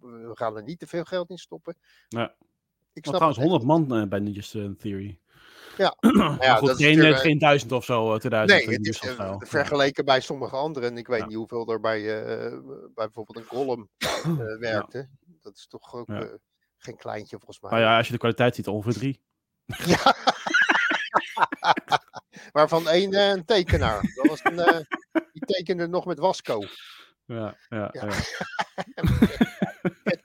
we 0.00 0.30
gaan 0.34 0.56
er 0.56 0.62
niet 0.62 0.78
te 0.78 0.86
veel 0.86 1.04
geld 1.04 1.30
in 1.30 1.38
stoppen. 1.38 1.76
Ja. 2.08 2.24
Ik 2.92 3.04
Maar 3.06 3.14
snap 3.14 3.14
trouwens, 3.14 3.36
het 3.38 3.46
echt 3.46 3.62
100 3.64 3.88
man 3.90 4.00
eh, 4.02 4.08
bij 4.08 4.18
Ninja 4.18 4.74
Theory. 4.78 5.20
Ja. 5.78 5.96
maar 6.16 6.42
ja, 6.44 6.54
goed, 6.56 6.68
dat 6.68 6.76
geen, 6.76 7.00
eh, 7.02 7.18
geen 7.18 7.38
duizend 7.38 7.72
of 7.72 7.84
zo, 7.84 8.12
eh, 8.14 8.18
2000. 8.18 8.58
Nee, 8.58 8.74
van 8.74 8.82
die 8.82 8.92
het 8.92 9.02
is, 9.04 9.10
Ubisoft 9.10 9.42
eh, 9.42 9.48
vergeleken 9.48 10.04
bij 10.04 10.20
sommige 10.20 10.56
anderen. 10.56 10.90
En 10.90 10.96
ik 10.98 11.06
weet 11.06 11.20
Ja. 11.20 11.26
niet 11.26 11.36
hoeveel 11.36 11.68
er 11.72 11.80
bij, 11.80 11.98
eh, 12.24 12.50
bij 12.70 12.88
bijvoorbeeld 12.94 13.36
een 13.38 13.44
Gollum 13.44 13.88
eh, 13.98 14.34
werkte. 14.70 15.08
Dat 15.42 15.56
is 15.56 15.66
toch 15.66 15.94
ook 15.94 16.08
eh, 16.08 16.20
geen 16.76 16.96
kleintje 16.96 17.36
volgens 17.36 17.60
mij. 17.60 17.70
Nou 17.70 17.82
ja, 17.82 17.96
als 17.96 18.06
je 18.06 18.12
de 18.12 18.18
kwaliteit 18.18 18.54
ziet, 18.54 18.66
ongeveer 18.68 18.92
drie. 19.00 19.22
Ja. 19.66 20.14
Waarvan 22.52 22.88
één 22.88 23.12
eh, 23.12 23.28
een 23.28 23.44
tekenaar. 23.44 24.12
Dat 24.14 24.26
was 24.26 24.40
een, 24.44 24.58
eh, 24.58 24.78
die 25.32 25.44
tekende 25.44 25.86
nog 25.88 26.04
met 26.06 26.18
Wasco. 26.18 26.62
Ja, 27.24 27.56
ja, 27.68 27.90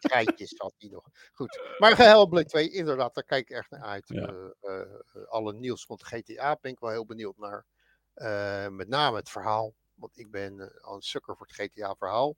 Krijtjes 0.04 0.54
had 0.58 0.74
hij 0.78 0.90
nog. 0.90 1.04
Goed. 1.34 1.62
Maar 1.78 1.98
Hellblade 1.98 2.46
2, 2.46 2.70
inderdaad, 2.70 3.14
daar 3.16 3.24
kijk 3.24 3.50
ik 3.50 3.56
echt 3.58 3.70
naar 3.70 3.82
uit. 3.84 4.04
Ja. 4.08 4.28
Eh, 4.62 4.80
eh, 4.82 5.28
alle 5.28 5.54
nieuws 5.54 5.86
rond 5.86 6.04
GTA 6.04 6.58
ben 6.62 6.72
ik 6.72 6.80
wel 6.80 6.90
heel 6.90 7.06
benieuwd 7.06 7.38
naar. 7.38 7.66
Eh, 8.14 8.68
met 8.68 8.88
name 8.88 9.18
het 9.18 9.30
verhaal. 9.30 9.74
Want 9.94 10.18
ik 10.18 10.32
ben 10.32 10.60
eh, 10.60 10.84
al 10.84 10.96
een 10.96 11.02
sukker 11.02 11.36
voor 11.38 11.46
het 11.48 11.56
GTA-verhaal. 11.56 12.36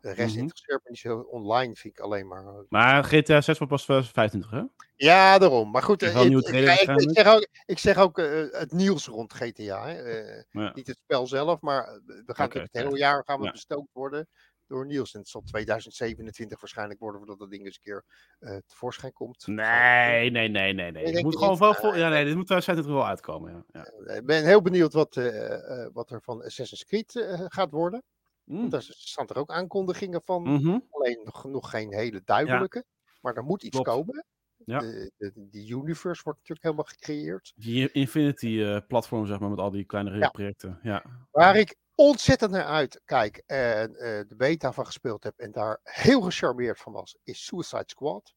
De 0.00 0.12
rest 0.12 0.30
Mhm. 0.34 0.38
interesseert 0.38 0.84
me 0.84 0.90
niet 0.90 0.98
zo. 0.98 1.18
Online 1.18 1.74
vind 1.74 1.98
ik 1.98 2.00
alleen 2.04 2.26
maar. 2.26 2.46
eh, 2.46 2.54
Maar 2.68 3.04
GTA 3.04 3.40
6 3.40 3.58
wordt 3.58 3.72
pas 3.72 3.82
2025, 3.84 4.50
hè? 4.50 4.62
Ja, 4.96 5.38
daarom. 5.38 5.70
Maar 5.70 5.82
goed, 5.82 6.02
eh, 6.02 6.08
ik, 6.24 6.32
ik- 6.48 6.88
ik 7.00 7.10
zeg 7.16 7.26
ook, 7.34 7.46
ik 7.66 7.78
zeg 7.78 7.98
ook 7.98 8.18
eh, 8.18 8.46
het 8.50 8.72
nieuws 8.72 9.06
rond 9.06 9.32
GTA. 9.32 9.86
Hè. 9.88 10.02
Eh, 10.02 10.42
Ja. 10.50 10.72
Niet 10.74 10.86
het 10.86 10.98
spel 11.02 11.26
zelf, 11.26 11.60
maar 11.60 11.84
eh, 11.86 11.94
we 12.26 12.34
gaan 12.34 12.50
het 12.52 12.68
hele 12.72 12.96
jaar 12.98 13.24
gaan 13.24 13.38
we 13.38 13.44
Ja. 13.44 13.50
bestookt 13.52 13.92
worden 13.92 14.28
door 14.66 14.86
nieuws. 14.86 15.14
En 15.14 15.20
het 15.20 15.28
zal 15.28 15.42
2027 15.42 16.60
waarschijnlijk 16.60 17.00
worden 17.00 17.18
voordat 17.18 17.38
dat 17.38 17.50
ding 17.50 17.64
eens 17.64 17.76
een 17.76 17.82
keer 17.82 18.04
eh, 18.38 18.56
tevoorschijn 18.66 19.12
komt. 19.12 19.46
Nee, 19.46 20.30
nee, 20.30 20.48
nee, 20.48 20.72
nee. 20.72 20.90
nee. 20.90 21.04
Het 21.04 21.22
moet 21.22 21.38
gewoon 21.38 21.58
wel 21.58 21.74
vol... 21.74 21.96
Ja, 21.96 22.08
nee, 22.08 22.24
dit 22.24 22.34
moet 22.34 22.46
2025 22.46 22.92
wel 22.92 23.06
uitkomen, 23.06 23.64
ja. 23.72 23.84
ja. 24.06 24.14
Ik 24.14 24.26
ben 24.26 24.44
heel 24.44 24.62
benieuwd 24.62 24.92
wat, 24.92 25.16
eh, 25.16 25.84
eh, 25.84 25.90
wat 25.92 26.10
er 26.10 26.22
van 26.22 26.44
Assassin's 26.44 26.84
Creed 26.84 27.26
gaat 27.48 27.70
worden. 27.70 28.02
Mm. 28.44 28.68
Daar 28.70 28.82
staan 28.82 29.26
er 29.26 29.38
ook 29.38 29.50
aankondigingen 29.50 30.22
van. 30.24 30.42
Mhm. 30.42 30.78
Alleen 30.90 31.20
nog, 31.24 31.44
nog 31.44 31.70
geen 31.70 31.94
hele 31.94 32.22
duidelijke. 32.24 32.84
Maar 33.20 33.34
er 33.34 33.44
moet 33.44 33.62
iets 33.62 33.80
Klopt. 33.80 33.88
komen. 33.88 34.24
Ja. 34.64 34.78
De, 34.78 35.66
universe 35.68 36.22
wordt 36.22 36.38
natuurlijk 36.38 36.62
helemaal 36.62 36.84
gecreëerd. 36.84 37.52
Die 37.56 37.92
Infinity-platform, 37.92 39.26
zeg 39.26 39.38
maar, 39.38 39.50
met 39.50 39.58
al 39.58 39.70
die 39.70 39.84
kleinere 39.84 40.18
Ja. 40.18 40.28
projecten. 40.28 40.78
Ja. 40.82 41.04
Waar 41.30 41.56
ik 41.56 41.76
ontzettend 41.96 42.50
naar 42.50 42.64
uitkijk 42.64 43.42
en 43.46 43.96
eh, 43.96 44.20
de 44.28 44.34
beta 44.36 44.72
van 44.72 44.86
gespeeld 44.86 45.24
heb 45.24 45.38
en 45.38 45.52
daar 45.52 45.80
heel 45.82 46.20
gecharmeerd 46.20 46.78
van 46.78 46.92
was, 46.92 47.16
is 47.24 47.44
Suicide 47.44 47.84
Squad. 47.86 48.34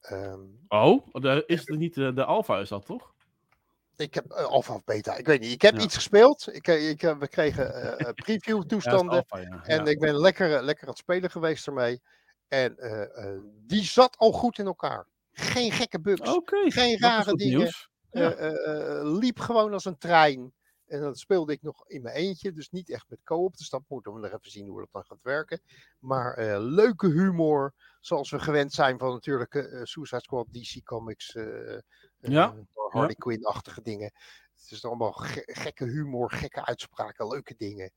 Ehm, 0.00 0.40
Oh, 0.68 1.06
de, 1.12 1.42
is 1.46 1.58
het 1.66 1.78
niet 1.78 1.94
de, 1.94 2.12
de 2.12 2.24
Alpha, 2.24 2.58
is 2.58 2.68
dat 2.68 2.86
toch? 2.86 3.12
ik 3.96 4.14
heb 4.14 4.32
uh, 4.32 4.44
alpha 4.44 4.74
of 4.74 4.84
beta, 4.84 5.14
ik 5.16 5.26
weet 5.26 5.40
niet. 5.40 5.52
Ik 5.52 5.62
heb 5.62 5.76
Ja. 5.76 5.82
iets 5.82 5.94
gespeeld. 5.94 6.48
Ik, 6.54 6.66
ik, 6.66 7.02
eh, 7.02 7.18
we 7.18 7.28
kregen 7.28 7.74
eh, 7.74 8.08
eh, 8.08 8.14
preview 8.24 8.56
Ja, 8.56 8.66
toestanden 8.66 9.14
Alpha, 9.16 9.38
ja. 9.38 9.62
en 9.62 9.86
ik 9.86 9.98
ben 9.98 10.16
lekker, 10.18 10.62
lekker 10.62 10.82
aan 10.84 10.90
het 10.90 10.98
spelen 10.98 11.30
geweest 11.30 11.66
ermee. 11.66 12.00
En 12.48 12.76
eh, 12.78 13.02
eh, 13.02 13.40
die 13.66 13.84
zat 13.84 14.16
al 14.16 14.32
goed 14.32 14.58
in 14.58 14.66
elkaar. 14.66 15.06
Geen 15.32 15.72
gekke 15.72 16.00
bugs. 16.00 16.40
Geen 16.44 16.98
rare 17.00 17.34
dingen. 17.34 17.72
Eh, 18.10 18.26
eh, 18.26 18.98
eh, 18.98 19.04
liep 19.18 19.38
gewoon 19.38 19.72
als 19.72 19.84
een 19.84 19.98
trein. 19.98 20.52
En 20.94 21.00
dat 21.00 21.18
speelde 21.18 21.52
ik 21.52 21.62
nog 21.62 21.88
in 21.88 22.02
mijn 22.02 22.14
eentje, 22.16 22.52
dus 22.52 22.70
niet 22.70 22.90
echt 22.90 23.08
met 23.08 23.22
co-op. 23.24 23.56
Dus 23.56 23.68
dat 23.70 23.82
moeten 23.88 24.12
we 24.12 24.18
nog 24.20 24.30
even 24.32 24.50
zien 24.50 24.68
hoe 24.68 24.78
dat 24.80 24.88
dan 24.92 25.04
gaat 25.04 25.22
werken. 25.22 25.60
Maar 25.98 26.34
eh, 26.34 26.56
leuke 26.60 27.06
humor, 27.06 27.74
zoals 28.00 28.30
we 28.30 28.38
gewend 28.38 28.72
zijn 28.72 28.98
van 28.98 29.12
natuurlijk 29.12 29.54
eh, 29.54 29.80
Suicide 29.82 30.20
Squad, 30.22 30.46
DC 30.52 30.84
Comics, 30.84 31.34
eh, 31.34 31.74
eh, 31.74 31.80
Ja. 32.20 32.54
Harley 32.88 33.14
Quinn-achtige 33.14 33.82
dingen. 33.82 34.12
Het 34.56 34.70
is 34.70 34.84
allemaal 34.84 35.12
ge- 35.12 35.48
gekke 35.52 35.84
humor, 35.84 36.30
gekke 36.30 36.64
uitspraken, 36.64 37.26
leuke 37.28 37.54
dingen. 37.56 37.92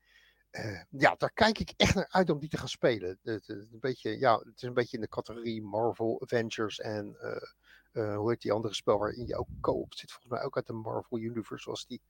Eh, 0.49 0.81
ja, 0.89 1.15
daar 1.17 1.31
kijk 1.33 1.59
ik 1.59 1.73
echt 1.77 1.95
naar 1.95 2.07
uit 2.09 2.29
om 2.29 2.39
die 2.39 2.49
te 2.49 2.57
gaan 2.57 2.67
spelen. 2.67 3.19
Het, 3.23 3.49
een 3.49 3.77
beetje, 3.79 4.19
ja, 4.19 4.37
het 4.37 4.55
is 4.55 4.61
een 4.61 4.73
beetje 4.73 4.95
in 4.97 5.01
de 5.03 5.09
categorie 5.09 5.63
Marvel 5.63 6.21
Avengers 6.21 6.79
en 6.79 7.15
eh, 7.19 7.41
eh, 7.91 8.15
hoe 8.17 8.29
heet 8.29 8.41
die 8.41 8.51
andere 8.51 8.73
spel 8.73 8.97
waarin 8.97 9.27
je 9.27 9.35
ook 9.37 9.47
co-op 9.61 9.93
zit. 9.93 10.11
Volgens 10.11 10.31
mij 10.33 10.43
ook 10.43 10.55
uit 10.55 10.67
de 10.67 10.73
Marvel 10.73 11.17
Universe 11.17 11.63
zoals 11.63 11.85
die. 11.85 12.01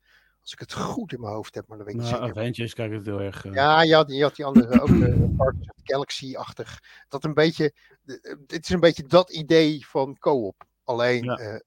Als 0.47 0.55
ik 0.55 0.62
het 0.62 0.73
goed 0.73 1.13
in 1.13 1.19
mijn 1.21 1.33
hoofd 1.33 1.55
heb, 1.55 1.67
maar 1.67 1.77
dan 1.77 1.86
weet 1.86 1.95
ik 1.95 2.01
niet 2.01 2.12
Nou, 2.12 2.23
zeker. 2.25 2.39
Avengers 2.41 2.73
kijk 2.73 2.89
ik 2.91 2.97
het 2.97 3.05
heel 3.05 3.19
erg... 3.19 3.45
eh, 3.45 3.53
Ja, 3.53 3.81
je 3.81 3.95
had, 3.95 4.12
je 4.12 4.23
had 4.23 4.36
die 4.36 4.45
andere 4.45 4.81
ook, 4.81 4.89
eh, 4.89 5.39
of 5.39 5.53
Galaxy-achtig. 5.83 6.79
Dat 7.10 7.23
een 7.23 7.33
beetje, 7.33 7.73
eh, 8.05 8.15
het 8.47 8.63
is 8.63 8.69
een 8.69 8.79
beetje 8.79 9.05
dat 9.05 9.31
idee 9.31 9.86
van 9.88 10.17
co-op. 10.19 10.63
Alleen, 10.83 11.23
Ja. 11.23 11.62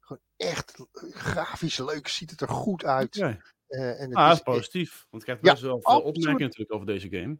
gewoon 0.00 0.22
echt 0.36 0.86
grafisch 1.10 1.78
leuk, 1.78 2.08
ziet 2.08 2.30
het 2.30 2.40
er 2.40 2.48
goed 2.48 2.84
uit. 2.84 3.16
Eh, 3.16 4.00
en 4.00 4.08
het 4.08 4.14
Ah, 4.14 4.32
is 4.32 4.40
positief. 4.40 5.06
Want 5.10 5.22
ik 5.22 5.28
heb 5.28 5.44
Ja, 5.44 5.50
best 5.50 5.62
wel 5.62 5.80
veel 5.82 6.00
opmerkingen 6.00 6.40
natuurlijk 6.40 6.72
over 6.72 6.86
deze 6.86 7.08
game. 7.08 7.36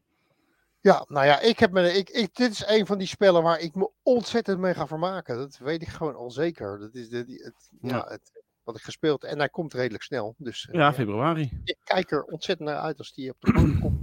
Ja, 0.81 1.05
nou 1.09 1.27
ja, 1.27 1.41
ik 1.41 1.59
heb 1.59 1.73
me, 1.73 1.93
ik, 1.93 2.11
ik, 2.11 2.35
dit 2.35 2.51
is 2.51 2.67
een 2.67 2.87
van 2.87 2.99
die 2.99 3.07
spellen 3.07 3.43
waar 3.43 3.61
ik 3.61 3.75
me 3.75 3.91
ontzettend 4.03 4.59
mee 4.59 4.75
ga 4.75 4.87
vermaken. 4.87 5.37
Dat 5.37 5.59
weet 5.59 5.83
ik 5.83 5.89
gewoon 5.89 6.15
al 6.15 6.31
zeker. 6.31 6.79
Dat 6.79 6.95
is 6.95 7.09
de, 7.09 7.25
die, 7.25 7.43
het, 7.43 7.71
ja. 7.81 7.97
Ja. 7.97 8.07
het, 8.09 8.36
wat 8.67 8.77
ik 8.77 8.83
gespeeld 8.83 9.25
en 9.25 9.39
hij 9.39 9.49
komt 9.49 9.75
redelijk 9.75 10.03
snel. 10.03 10.35
Dus 10.39 10.69
eh, 10.69 10.75
Ja, 10.75 10.93
februari. 10.93 11.61
ik 11.65 11.77
kijk 11.85 12.11
er 12.11 12.25
ontzettend 12.25 12.69
naar 12.69 12.79
uit 12.79 12.99
als 12.99 13.13
die 13.13 13.31
op 13.31 13.41
de 13.41 13.53
markt 13.53 13.79
komt. 13.81 14.01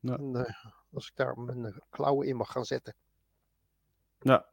Ja. 0.00 0.16
En, 0.16 0.34
eh, 0.46 0.54
als 0.92 1.06
ik 1.06 1.12
daar 1.16 1.38
mijn 1.38 1.64
eh, 1.64 1.76
klauwen 1.90 2.26
in 2.26 2.36
mag 2.36 2.52
gaan 2.52 2.64
zetten. 2.64 2.94
Ja. 4.20 4.46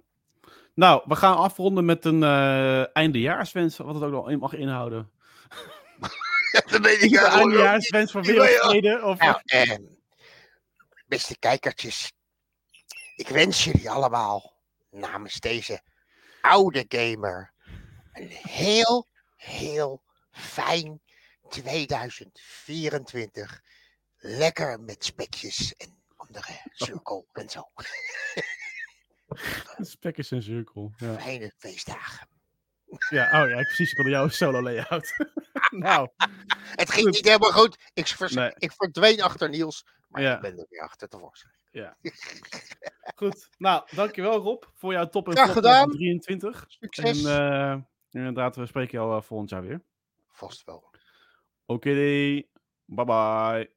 Nou, 0.73 1.01
we 1.05 1.15
gaan 1.15 1.38
afronden 1.38 1.86
met 1.86 2.05
een 2.05 2.23
eh 2.23 2.95
eindejaarswens, 2.95 3.77
wat 3.77 3.93
het 3.95 4.03
ook 4.03 4.12
nog 4.12 4.29
in 4.29 4.39
mag 4.39 4.53
inhouden. 4.53 5.12
dat 6.69 6.79
weet 6.81 7.01
Een 7.01 7.15
eindejaarswens 7.17 8.12
wel. 8.12 8.23
wereldvrede? 8.23 9.01
Of... 9.03 9.19
Nou, 9.19 9.41
eh, 9.45 9.77
beste 11.08 11.38
kijkertjes, 11.39 12.12
ik 13.15 13.27
wens 13.27 13.63
jullie 13.63 13.89
allemaal 13.89 14.53
namens 14.89 15.39
deze 15.39 15.81
oude 16.41 16.86
gamer 16.88 17.53
een 18.13 18.27
heel, 18.29 19.08
heel 19.45 20.03
fijn 20.31 21.01
2024. 21.49 23.62
Lekker 24.17 24.79
met 24.79 25.05
spekjes 25.05 25.75
en 25.75 26.03
andere 26.15 26.62
cirkel 26.71 27.27
en 27.34 27.49
zo. 27.49 27.69
Spekjes 29.77 30.31
en 30.31 30.43
cirkel. 30.43 30.93
Ja. 30.97 31.19
Fijne 31.19 31.51
feestdagen. 31.58 32.27
ja, 33.10 33.43
oh 33.43 33.49
ja, 33.49 33.62
precies. 33.62 33.89
Ik 33.91 33.95
wilde 33.95 34.12
jouw 34.12 34.27
solo 34.39 34.62
layout. 34.62 35.13
nou, 35.69 36.10
Het 36.75 36.91
ging 36.91 37.05
niet 37.12 37.25
helemaal 37.25 37.51
goed. 37.51 37.77
Ik, 37.93 38.08
vers- 38.08 38.34
Nee. 38.34 38.53
ik 38.58 38.71
verdween 38.71 39.21
achter 39.21 39.49
Niels, 39.49 39.86
maar 40.08 40.21
Ja. 40.21 40.36
ik 40.36 40.41
ben 40.41 40.58
er 40.58 40.65
weer 40.69 40.81
achter 40.81 41.08
tevoorschijn. 41.10 41.53
ja. 41.71 41.97
Goed. 43.15 43.49
Nou, 43.58 43.88
dankjewel 43.95 44.38
Rob 44.38 44.63
voor 44.73 44.93
jouw 44.93 45.10
top 45.10 45.29
en 45.36 45.49
gedaan. 45.49 45.89
23. 45.91 46.65
Succes. 46.67 47.23
En 47.23 47.31
eh, 47.31 47.75
inderdaad, 48.17 48.56
we 48.56 48.65
spreken 48.65 48.97
jou 48.97 49.15
eh, 49.15 49.21
volgend 49.21 49.49
jaar 49.49 49.62
weer. 49.62 49.82
Vast 50.28 50.65
wel. 50.65 50.89
Oké, 51.65 51.93
bye 52.86 53.06
bye. 53.06 53.75